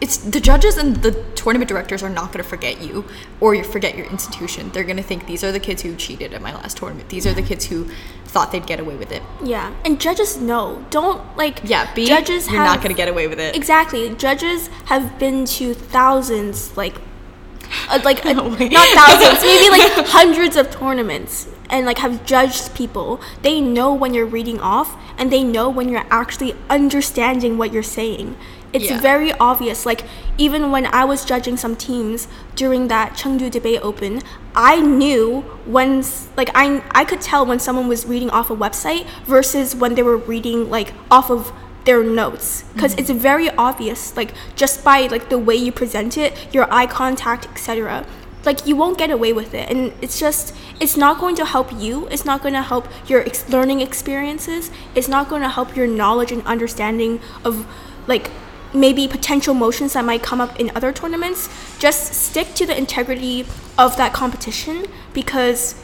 it's 0.00 0.18
the 0.18 0.40
judges 0.40 0.76
and 0.76 0.96
the 0.96 1.12
tournament 1.34 1.68
directors 1.68 2.02
are 2.02 2.10
not 2.10 2.26
going 2.32 2.42
to 2.42 2.48
forget 2.48 2.82
you 2.82 3.04
or 3.40 3.54
you 3.54 3.64
forget 3.64 3.96
your 3.96 4.06
institution. 4.06 4.70
They're 4.72 4.84
going 4.84 4.98
to 4.98 5.02
think 5.02 5.26
these 5.26 5.42
are 5.42 5.52
the 5.52 5.60
kids 5.60 5.80
who 5.82 5.94
cheated 5.96 6.34
at 6.34 6.42
my 6.42 6.52
last 6.52 6.76
tournament. 6.76 7.08
These 7.08 7.26
are 7.26 7.32
the 7.32 7.42
kids 7.42 7.64
who 7.64 7.88
thought 8.26 8.52
they'd 8.52 8.66
get 8.66 8.80
away 8.80 8.96
with 8.96 9.12
it. 9.12 9.22
Yeah. 9.42 9.72
And 9.84 9.98
judges 10.00 10.36
know. 10.36 10.84
Don't 10.90 11.22
like 11.38 11.60
Yeah, 11.64 11.90
B, 11.94 12.06
judges 12.06 12.48
you're 12.48 12.56
have, 12.60 12.66
not 12.66 12.78
going 12.84 12.90
to 12.94 12.96
get 12.96 13.08
away 13.08 13.28
with 13.28 13.38
it. 13.40 13.56
Exactly. 13.56 14.14
Judges 14.16 14.66
have 14.86 15.18
been 15.18 15.44
to 15.46 15.72
thousands, 15.74 16.76
like, 16.76 16.96
uh, 17.88 18.00
like 18.04 18.24
uh, 18.26 18.32
No 18.32 18.48
way. 18.48 18.68
not 18.68 18.88
thousands, 18.96 19.42
maybe 19.42 19.70
like 19.70 20.06
hundreds 20.18 20.56
of 20.56 20.70
tournaments, 20.70 21.48
and 21.70 21.86
like 21.86 21.98
have 21.98 22.24
judged 22.24 22.74
people. 22.74 23.20
They 23.42 23.60
know 23.60 23.92
when 23.94 24.14
you're 24.14 24.26
reading 24.26 24.60
off, 24.60 24.96
and 25.18 25.30
they 25.32 25.42
know 25.44 25.68
when 25.70 25.88
you're 25.88 26.06
actually 26.10 26.54
understanding 26.70 27.58
what 27.58 27.72
you're 27.72 27.82
saying. 27.82 28.36
It's 28.72 28.90
Yeah. 28.90 29.00
very 29.00 29.32
obvious. 29.34 29.86
Like 29.86 30.02
even 30.36 30.72
when 30.72 30.86
I 30.86 31.04
was 31.04 31.24
judging 31.24 31.56
some 31.56 31.76
teams 31.76 32.26
during 32.56 32.88
that 32.88 33.12
Chengdu 33.14 33.48
Debate 33.50 33.78
Open, 33.82 34.20
I 34.56 34.80
knew 34.80 35.42
when 35.64 36.02
like 36.36 36.50
I 36.56 36.82
I 36.90 37.04
could 37.04 37.20
tell 37.20 37.46
when 37.46 37.60
someone 37.60 37.86
was 37.86 38.04
reading 38.04 38.30
off 38.30 38.50
a 38.50 38.56
website 38.56 39.06
versus 39.26 39.76
when 39.76 39.94
they 39.94 40.02
were 40.02 40.16
reading 40.16 40.70
like 40.70 40.92
off 41.08 41.30
of 41.30 41.52
their 41.84 42.02
notes. 42.02 42.64
Because 42.74 42.94
it's 42.94 43.10
mm-hmm. 43.10 43.18
very 43.18 43.50
obvious 43.50 44.16
like 44.16 44.32
just 44.56 44.84
by 44.84 45.06
like 45.06 45.28
the 45.28 45.38
way 45.38 45.54
you 45.54 45.72
present 45.72 46.16
it 46.16 46.32
your 46.54 46.72
eye 46.72 46.86
contact 46.86 47.46
etc 47.46 48.06
like 48.44 48.66
you 48.66 48.76
won't 48.76 48.98
get 48.98 49.10
away 49.10 49.32
with 49.32 49.54
it. 49.54 49.70
And 49.70 49.92
it's 50.00 50.18
just 50.18 50.54
it's 50.80 50.96
not 50.96 51.20
going 51.20 51.36
to 51.36 51.44
help 51.44 51.72
you. 51.72 52.06
It's 52.08 52.24
not 52.24 52.42
going 52.42 52.54
to 52.54 52.62
help 52.62 52.88
your 53.08 53.20
ex- 53.22 53.48
learning 53.48 53.80
experiences. 53.80 54.70
It's 54.94 55.08
not 55.08 55.28
going 55.28 55.42
to 55.42 55.48
help 55.48 55.76
your 55.76 55.86
knowledge 55.86 56.32
and 56.32 56.44
understanding 56.46 57.20
of 57.44 57.66
like 58.06 58.30
maybe 58.72 59.06
potential 59.06 59.54
motions 59.54 59.92
that 59.92 60.04
might 60.04 60.22
come 60.22 60.40
up 60.40 60.58
in 60.58 60.70
other 60.74 60.92
tournaments. 60.92 61.48
Just 61.78 62.12
stick 62.12 62.54
to 62.54 62.66
the 62.66 62.76
integrity 62.76 63.46
of 63.78 63.96
that 63.96 64.12
competition 64.12 64.86
because 65.12 65.80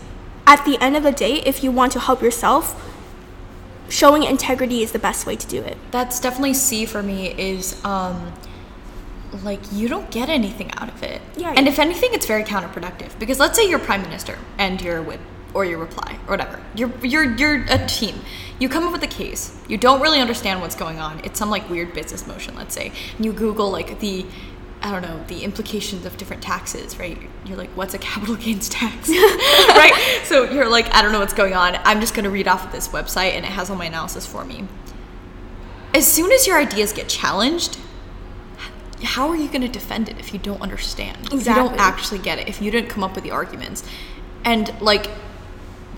at 0.46 0.64
the 0.64 0.76
end 0.82 0.96
of 0.96 1.02
the 1.02 1.12
day 1.12 1.36
if 1.46 1.62
you 1.62 1.70
want 1.70 1.92
to 1.92 2.00
help 2.00 2.20
yourself 2.20 2.89
showing 3.90 4.22
integrity 4.22 4.82
is 4.82 4.92
the 4.92 4.98
best 4.98 5.26
way 5.26 5.36
to 5.36 5.46
do 5.46 5.60
it 5.62 5.76
That's 5.90 6.20
definitely 6.20 6.54
C 6.54 6.86
for 6.86 7.02
me 7.02 7.28
is 7.38 7.84
um 7.84 8.32
like 9.42 9.60
you 9.72 9.88
don't 9.88 10.10
get 10.10 10.28
anything 10.28 10.70
out 10.76 10.88
of 10.88 11.02
it. 11.02 11.22
Yeah, 11.36 11.54
And 11.56 11.68
if 11.68 11.78
anything 11.78 12.10
it's 12.12 12.26
very 12.26 12.42
counterproductive 12.42 13.18
because 13.18 13.38
let's 13.38 13.56
say 13.58 13.68
you're 13.68 13.78
prime 13.78 14.02
minister 14.02 14.38
and 14.58 14.80
you're 14.80 15.02
with 15.02 15.20
or 15.54 15.64
your 15.64 15.78
reply 15.78 16.18
or 16.26 16.30
whatever. 16.30 16.60
You're 16.74 16.92
you're 17.02 17.36
you're 17.36 17.64
a 17.68 17.86
team. 17.86 18.20
You 18.58 18.68
come 18.68 18.84
up 18.84 18.92
with 18.92 19.02
a 19.02 19.08
case. 19.08 19.58
You 19.68 19.78
don't 19.78 20.00
really 20.00 20.20
understand 20.20 20.60
what's 20.60 20.76
going 20.76 20.98
on. 20.98 21.20
It's 21.24 21.38
some 21.38 21.50
like 21.50 21.68
weird 21.70 21.94
business 21.94 22.26
motion, 22.26 22.54
let's 22.54 22.74
say. 22.74 22.92
And 23.16 23.24
you 23.24 23.32
Google 23.32 23.70
like 23.70 24.00
the 24.00 24.26
I 24.82 24.90
don't 24.90 25.02
know, 25.02 25.22
the 25.26 25.44
implications 25.44 26.06
of 26.06 26.16
different 26.16 26.42
taxes, 26.42 26.98
right? 26.98 27.18
You're 27.44 27.58
like, 27.58 27.70
what's 27.70 27.92
a 27.92 27.98
capital 27.98 28.34
gains 28.44 28.68
tax? 28.68 29.08
right? 29.08 30.20
So 30.24 30.50
you're 30.50 30.68
like, 30.68 30.94
I 30.94 31.02
don't 31.02 31.12
know 31.12 31.20
what's 31.20 31.34
going 31.34 31.54
on. 31.54 31.76
I'm 31.84 32.00
just 32.00 32.14
gonna 32.14 32.30
read 32.30 32.48
off 32.48 32.64
of 32.64 32.72
this 32.72 32.88
website 32.88 33.32
and 33.32 33.44
it 33.44 33.50
has 33.50 33.70
all 33.70 33.76
my 33.76 33.86
analysis 33.86 34.26
for 34.26 34.44
me 34.44 34.66
as 35.94 36.10
soon 36.10 36.32
as 36.32 36.46
your 36.46 36.58
ideas 36.58 36.92
get 36.92 37.08
challenged, 37.08 37.78
how 39.02 39.28
are 39.28 39.36
you 39.36 39.48
going 39.48 39.62
to 39.62 39.68
defend 39.68 40.08
it 40.08 40.18
if 40.18 40.32
you 40.32 40.38
don't 40.38 40.60
understand? 40.60 41.18
Exactly. 41.18 41.38
If 41.38 41.46
you 41.46 41.54
don't 41.54 41.78
actually 41.78 42.18
get 42.18 42.38
it, 42.38 42.48
if 42.48 42.60
you 42.60 42.70
didn't 42.70 42.90
come 42.90 43.02
up 43.02 43.14
with 43.14 43.24
the 43.24 43.30
arguments. 43.30 43.82
And 44.44 44.78
like 44.80 45.10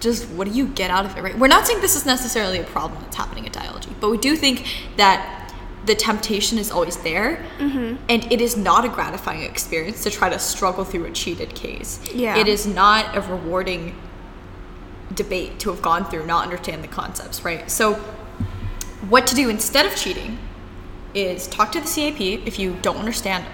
just 0.00 0.28
what 0.30 0.48
do 0.48 0.54
you 0.54 0.66
get 0.66 0.90
out 0.90 1.04
of 1.04 1.16
it, 1.16 1.22
right? 1.22 1.38
We're 1.38 1.46
not 1.46 1.66
saying 1.66 1.80
this 1.80 1.94
is 1.94 2.04
necessarily 2.04 2.58
a 2.58 2.64
problem 2.64 3.00
that's 3.02 3.16
happening 3.16 3.46
at 3.46 3.52
Dialogy, 3.52 3.94
but 4.00 4.10
we 4.10 4.18
do 4.18 4.34
think 4.34 4.66
that 4.96 5.41
the 5.84 5.94
temptation 5.94 6.58
is 6.58 6.70
always 6.70 6.96
there, 6.98 7.44
Mm-hmm. 7.58 7.96
and 8.08 8.32
it 8.32 8.40
is 8.40 8.56
not 8.56 8.84
a 8.84 8.88
gratifying 8.88 9.42
experience 9.42 10.02
to 10.04 10.10
try 10.10 10.28
to 10.28 10.38
struggle 10.38 10.84
through 10.84 11.06
a 11.06 11.10
cheated 11.10 11.54
case. 11.54 12.00
Yeah. 12.14 12.36
It 12.38 12.46
is 12.48 12.66
not 12.66 13.16
a 13.16 13.20
rewarding 13.20 13.94
debate 15.14 15.58
to 15.60 15.70
have 15.70 15.82
gone 15.82 16.04
through, 16.04 16.26
not 16.26 16.44
understand 16.44 16.82
the 16.82 16.88
concepts, 16.88 17.44
right? 17.44 17.70
So, 17.70 17.94
what 19.08 19.26
to 19.26 19.34
do 19.34 19.48
instead 19.50 19.84
of 19.84 19.96
cheating 19.96 20.38
is 21.14 21.46
talk 21.48 21.72
to 21.72 21.80
the 21.80 21.86
CAP 21.86 22.20
if 22.46 22.58
you 22.58 22.76
don't 22.82 22.96
understand 22.96 23.44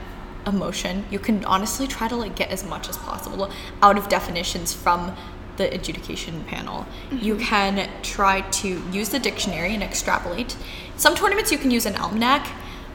emotion. 0.47 1.05
You 1.11 1.19
can 1.19 1.45
honestly 1.45 1.87
try 1.87 2.07
to 2.09 2.17
like 2.17 2.37
get 2.37 2.51
as 2.51 2.65
much 2.65 2.89
as 2.89 2.97
possible 2.99 3.51
out 3.83 3.99
of 3.99 4.09
definitions 4.09 4.73
from 4.73 5.17
the 5.59 5.73
adjudication 5.75 6.45
panel. 6.45 6.87
You 7.13 7.37
can 7.37 7.89
try 8.03 8.41
to 8.41 8.69
use 8.91 9.11
the 9.11 9.19
dictionary 9.19 9.75
and 9.75 9.83
extrapolate. 9.83 10.57
Some 10.97 11.15
tournaments 11.15 11.53
you 11.53 11.59
can 11.59 11.71
use 11.71 11.85
an 11.87 11.97
almanac. 11.97 12.47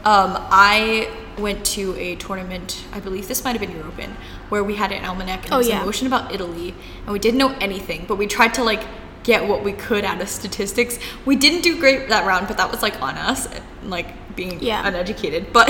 Um, 0.04 0.36
I 0.50 1.10
went 1.38 1.66
to 1.66 1.96
a 1.98 2.16
tournament, 2.16 2.84
I 2.92 3.00
believe 3.00 3.28
this 3.28 3.44
might 3.44 3.52
have 3.52 3.62
been 3.62 3.72
European, 3.72 4.16
where 4.50 4.64
we 4.64 4.76
had 4.76 4.92
an 4.92 5.06
almanac 5.06 5.46
and 5.46 5.54
Oh, 5.54 5.56
it 5.56 5.60
was 5.60 5.68
yeah. 5.70 5.82
a 5.82 5.86
motion 5.86 6.08
about 6.08 6.32
Italy, 6.34 6.74
and 7.06 7.14
we 7.14 7.20
didn't 7.20 7.38
know 7.38 7.56
anything, 7.62 8.06
but 8.08 8.18
we 8.18 8.28
tried 8.28 8.54
to 8.56 8.64
like 8.64 8.84
get 9.24 9.48
what 9.48 9.64
we 9.64 9.72
could 9.72 10.04
out 10.04 10.20
of 10.22 10.28
statistics. 10.30 11.00
We 11.26 11.36
didn't 11.38 11.62
do 11.62 11.80
great 11.80 12.10
that 12.10 12.26
round, 12.28 12.48
but 12.48 12.58
that 12.58 12.70
was 12.70 12.82
like 12.82 13.02
on 13.02 13.18
us, 13.18 13.48
like 13.84 14.36
being 14.36 14.60
Yeah. 14.62 14.86
uneducated. 14.86 15.54
But 15.54 15.68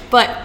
but 0.10 0.36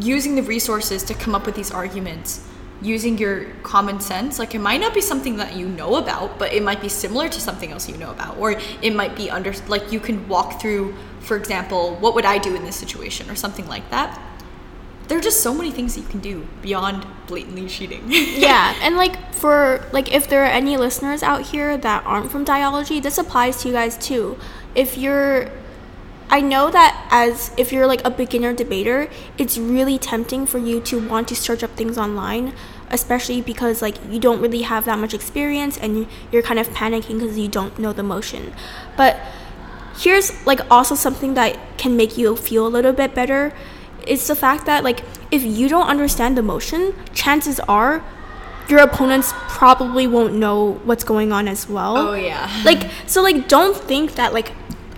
using 0.00 0.34
the 0.34 0.42
resources 0.42 1.02
to 1.04 1.14
come 1.14 1.34
up 1.34 1.46
with 1.46 1.54
these 1.54 1.70
arguments, 1.70 2.46
using 2.82 3.18
your 3.18 3.44
common 3.62 4.00
sense, 4.00 4.38
like 4.38 4.54
it 4.54 4.60
might 4.60 4.80
not 4.80 4.94
be 4.94 5.00
something 5.00 5.36
that 5.36 5.54
you 5.56 5.68
know 5.68 5.96
about, 5.96 6.38
but 6.38 6.52
it 6.52 6.62
might 6.62 6.80
be 6.80 6.88
similar 6.88 7.28
to 7.28 7.40
something 7.40 7.72
else 7.72 7.88
you 7.88 7.96
know 7.96 8.10
about, 8.10 8.38
or 8.38 8.52
it 8.82 8.94
might 8.94 9.16
be 9.16 9.30
under 9.30 9.52
like 9.68 9.92
you 9.92 10.00
can 10.00 10.26
walk 10.28 10.60
through, 10.60 10.94
for 11.20 11.36
example, 11.36 11.96
what 11.96 12.14
would 12.14 12.24
I 12.24 12.38
do 12.38 12.54
in 12.54 12.64
this 12.64 12.76
situation, 12.76 13.30
or 13.30 13.34
something 13.34 13.68
like 13.68 13.88
that. 13.90 14.20
There 15.08 15.18
are 15.18 15.22
just 15.22 15.40
so 15.42 15.52
many 15.52 15.72
things 15.72 15.96
that 15.96 16.02
you 16.02 16.06
can 16.06 16.20
do 16.20 16.46
beyond 16.62 17.04
blatantly 17.26 17.66
cheating. 17.66 18.04
yeah 18.08 18.76
and 18.80 18.96
like 18.96 19.34
for 19.34 19.84
like 19.92 20.12
if 20.12 20.28
there 20.28 20.42
are 20.44 20.52
any 20.52 20.76
listeners 20.76 21.22
out 21.22 21.42
here 21.42 21.76
that 21.76 22.04
aren't 22.06 22.30
from 22.30 22.44
Dialogy 22.44 23.02
this 23.02 23.18
applies 23.18 23.62
to 23.62 23.68
you 23.68 23.74
guys 23.74 23.98
too 23.98 24.38
if 24.74 24.96
you're 24.96 25.50
i 26.30 26.40
know 26.40 26.70
that 26.70 27.06
as 27.10 27.52
if 27.56 27.72
you're 27.72 27.86
like 27.86 28.04
a 28.04 28.10
beginner 28.10 28.52
debater 28.52 29.08
it's 29.38 29.58
really 29.58 29.98
tempting 29.98 30.46
for 30.46 30.58
you 30.58 30.80
to 30.80 31.06
want 31.08 31.28
to 31.28 31.36
search 31.36 31.62
up 31.62 31.70
things 31.72 31.98
online 31.98 32.52
especially 32.90 33.40
because 33.40 33.82
like 33.82 33.96
you 34.10 34.18
don't 34.18 34.40
really 34.40 34.62
have 34.62 34.84
that 34.84 34.98
much 34.98 35.14
experience 35.14 35.76
and 35.78 36.06
you're 36.32 36.42
kind 36.42 36.58
of 36.58 36.68
panicking 36.70 37.20
because 37.20 37.38
you 37.38 37.48
don't 37.48 37.78
know 37.78 37.92
the 37.92 38.02
motion 38.02 38.52
but 38.96 39.20
here's 39.98 40.44
like 40.46 40.60
also 40.70 40.94
something 40.94 41.34
that 41.34 41.58
can 41.76 41.96
make 41.96 42.16
you 42.16 42.34
feel 42.34 42.66
a 42.66 42.68
little 42.68 42.92
bit 42.92 43.14
better 43.14 43.52
it's 44.06 44.26
the 44.26 44.34
fact 44.34 44.66
that 44.66 44.82
like 44.82 45.02
if 45.30 45.42
you 45.42 45.68
don't 45.68 45.88
understand 45.88 46.36
the 46.36 46.42
motion 46.42 46.94
chances 47.12 47.60
are 47.60 48.02
your 48.70 48.80
opponents 48.80 49.32
probably 49.48 50.06
won't 50.06 50.34
know 50.34 50.72
what's 50.84 51.04
going 51.04 51.32
on 51.32 51.48
as 51.48 51.68
well. 51.68 51.96
Oh, 51.96 52.14
yeah. 52.14 52.48
Like 52.64 52.90
so 53.06 53.22
like 53.22 53.48
don't 53.48 53.76
think 53.76 54.14
that 54.14 54.32
like 54.32 54.52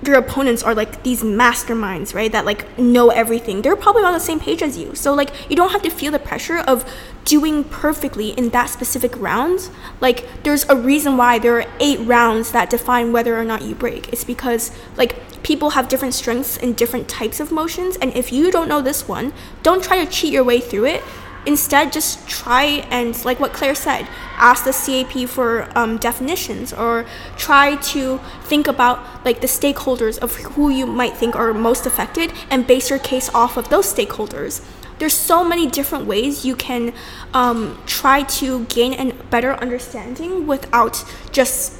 your 0.05 0.17
opponents 0.17 0.62
are 0.62 0.75
like 0.75 1.03
these 1.03 1.23
masterminds, 1.23 2.15
right? 2.15 2.31
That 2.31 2.45
like 2.45 2.79
know 2.79 3.11
everything. 3.11 3.62
They're 3.62 3.77
probably 3.77 4.05
on 4.05 4.12
the 4.12 4.21
same 4.21 4.41
page 4.41 4.62
as 4.62 4.77
you. 4.77 4.95
So 4.95 5.15
like 5.15 5.31
you 5.49 5.57
don't 5.57 5.71
have 5.71 5.83
to 5.83 5.91
feel 5.91 6.12
the 6.12 6.19
pressure 6.19 6.59
of 6.59 6.91
doing 7.25 7.65
perfectly 7.65 8.31
in 8.31 8.51
that 8.51 8.67
specific 8.67 9.17
round. 9.17 9.71
Like 10.01 10.27
there's 10.43 10.69
a 10.69 10.77
reason 10.77 11.17
why 11.17 11.38
there 11.38 11.61
are 11.61 11.67
8 11.79 12.01
rounds 12.01 12.53
that 12.53 12.71
define 12.71 13.12
whether 13.12 13.38
or 13.38 13.45
not 13.45 13.62
you 13.62 13.75
break. 13.75 14.12
It's 14.12 14.25
because 14.25 14.73
like 14.97 15.43
people 15.43 15.71
have 15.71 15.88
different 15.88 16.15
strengths 16.15 16.57
and 16.57 16.77
different 16.77 17.09
types 17.09 17.41
of 17.41 17.53
motions 17.53 17.97
and 17.97 18.12
if 18.15 18.33
you 18.33 18.51
don't 18.51 18.69
know 18.69 18.81
this 18.81 19.07
one, 19.09 19.33
don't 19.62 19.83
try 19.83 20.05
to 20.05 20.11
cheat 20.11 20.33
your 20.33 20.45
way 20.45 20.61
through 20.61 20.87
it 20.87 21.03
instead 21.46 21.92
just 21.92 22.28
try 22.28 22.64
and 22.90 23.24
like 23.24 23.40
what 23.40 23.52
claire 23.52 23.74
said 23.74 24.07
ask 24.37 24.64
the 24.64 24.72
cap 24.72 25.28
for 25.28 25.68
um, 25.76 25.96
definitions 25.98 26.72
or 26.72 27.05
try 27.37 27.76
to 27.76 28.18
think 28.42 28.66
about 28.66 29.24
like 29.24 29.40
the 29.40 29.46
stakeholders 29.46 30.18
of 30.18 30.35
who 30.37 30.68
you 30.68 30.87
might 30.87 31.16
think 31.16 31.35
are 31.37 31.52
most 31.55 31.87
affected 31.87 32.33
and 32.50 32.66
base 32.66 32.90
your 32.90 32.98
case 32.98 33.28
off 33.35 33.57
of 33.57 33.68
those 33.68 33.92
stakeholders. 33.92 34.64
There's 34.98 35.14
so 35.14 35.44
many 35.44 35.66
different 35.66 36.07
ways 36.07 36.44
you 36.44 36.55
can 36.55 36.92
um, 37.35 37.81
try 37.87 38.22
to 38.22 38.64
gain 38.66 38.94
a 38.94 39.12
better 39.24 39.55
understanding 39.55 40.46
without 40.46 41.05
just 41.33 41.78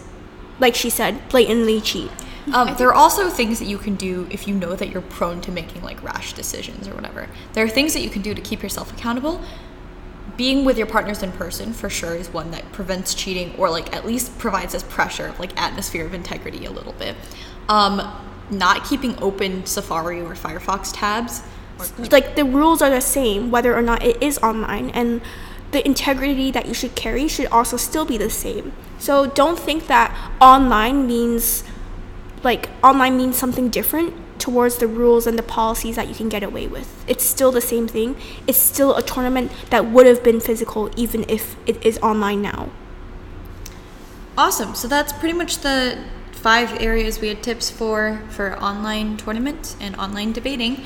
like 0.59 0.75
she 0.75 0.91
said 0.91 1.29
blatantly 1.29 1.81
cheat 1.81 2.11
Um, 2.53 2.75
there 2.77 2.89
are 2.89 2.95
also 2.95 3.31
things 3.31 3.61
that 3.61 3.67
you 3.67 3.79
can 3.79 3.95
do 3.95 4.27
if 4.31 4.49
you 4.49 4.55
know 4.55 4.75
that 4.75 4.89
you're 4.89 5.01
prone 5.01 5.41
to 5.43 5.53
making 5.53 5.83
like 5.83 6.03
rash 6.03 6.33
decisions 6.33 6.89
or 6.89 6.95
whatever. 6.95 7.29
There 7.53 7.65
are 7.65 7.69
things 7.69 7.95
that 7.95 8.01
you 8.01 8.11
can 8.11 8.21
do 8.21 8.35
to 8.35 8.41
keep 8.41 8.63
yourself 8.63 8.93
accountable. 8.93 9.41
Being 10.37 10.65
with 10.65 10.77
your 10.77 10.89
partners 10.89 11.23
in 11.23 11.31
person 11.33 11.73
for 11.73 11.89
sure 11.89 12.17
is 12.17 12.31
one 12.31 12.51
that 12.51 12.71
prevents 12.73 13.15
cheating 13.15 13.55
or 13.57 13.71
like 13.71 13.95
at 13.95 14.05
least 14.05 14.39
provides 14.39 14.73
this 14.73 14.83
pressure, 14.83 15.33
like 15.39 15.59
atmosphere 15.61 16.05
of 16.05 16.15
integrity 16.15 16.65
a 16.65 16.71
little 16.71 16.95
bit. 16.95 17.15
Um, 17.69 18.13
not 18.51 18.85
keeping 18.85 19.17
open 19.23 19.65
Safari 19.65 20.21
or 20.21 20.35
Firefox 20.35 20.91
tabs. 20.93 21.43
Like 22.11 22.35
the 22.35 22.45
rules 22.45 22.83
are 22.83 22.91
the 22.91 23.01
same 23.01 23.51
whether 23.51 23.75
or 23.75 23.83
not 23.83 24.03
it 24.03 24.23
is 24.23 24.39
online 24.39 24.91
and 24.91 25.21
the 25.73 25.85
integrity 25.87 26.51
that 26.51 26.67
you 26.67 26.75
should 26.75 26.95
carry 26.95 27.29
should 27.29 27.47
also 27.47 27.77
still 27.77 28.05
be 28.05 28.19
the 28.19 28.31
same 28.31 28.73
so 28.99 29.27
don't 29.27 29.59
think 29.59 29.87
that 29.89 30.15
online 30.41 31.07
means 31.07 31.65
like 32.43 32.69
online 32.83 33.17
means 33.17 33.37
something 33.37 33.69
different 33.69 34.15
towards 34.39 34.79
the 34.79 34.87
rules 34.87 35.27
and 35.27 35.39
the 35.39 35.43
policies 35.43 35.97
that 35.97 36.09
you 36.09 36.15
can 36.15 36.29
get 36.29 36.43
away 36.43 36.67
with 36.67 37.05
it's 37.07 37.25
still 37.25 37.53
the 37.53 37.61
same 37.61 37.87
thing 37.87 38.17
it's 38.47 38.59
still 38.59 38.97
a 38.97 39.03
tournament 39.03 39.53
that 39.71 39.87
would 39.87 40.07
have 40.07 40.23
been 40.23 40.41
physical 40.41 40.91
even 40.97 41.25
if 41.29 41.57
it 41.67 41.85
is 41.85 41.99
online 41.99 42.43
now 42.43 42.69
Awesome. 44.37 44.75
So 44.75 44.89
that's 44.89 45.13
pretty 45.13 45.35
much 45.35 45.59
the 45.59 46.03
five 46.33 46.81
areas 46.81 47.21
we 47.21 47.29
had 47.29 47.43
tips 47.43 47.71
for 47.71 48.23
for 48.31 48.59
online 48.59 49.17
tournaments 49.17 49.77
and 49.81 49.95
online 49.97 50.33
debating. 50.33 50.85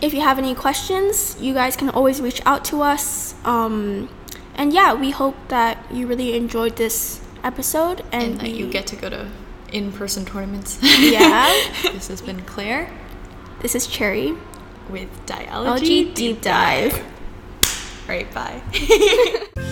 if 0.00 0.12
you 0.12 0.20
have 0.20 0.36
any 0.36 0.52
questions, 0.52 1.36
you 1.40 1.54
guys 1.54 1.76
can 1.76 1.88
always 1.88 2.20
reach 2.20 2.40
out 2.44 2.64
to 2.64 2.82
us. 2.82 3.36
Um, 3.44 4.08
and 4.56 4.72
yeah, 4.72 4.94
we 4.94 5.10
hope 5.12 5.36
that 5.48 5.78
you 5.92 6.08
really 6.08 6.34
enjoyed 6.34 6.74
this 6.76 7.20
episode 7.44 8.00
and, 8.10 8.22
and 8.22 8.40
that 8.40 8.50
you 8.50 8.66
get 8.68 8.86
to 8.88 8.96
go 8.96 9.08
to 9.10 9.28
in-person 9.72 10.24
tournaments. 10.24 10.78
Yeah. 10.82 11.48
this 11.92 12.08
has 12.08 12.20
been 12.22 12.42
Claire 12.42 12.92
This 13.60 13.74
is 13.74 13.86
Cherry. 13.86 14.34
with 14.90 15.08
Dialogy 15.26 16.12
Deep 16.14 16.40
Dive. 16.42 16.94
All 16.94 18.08
right, 18.08 18.32
bye. 18.34 18.62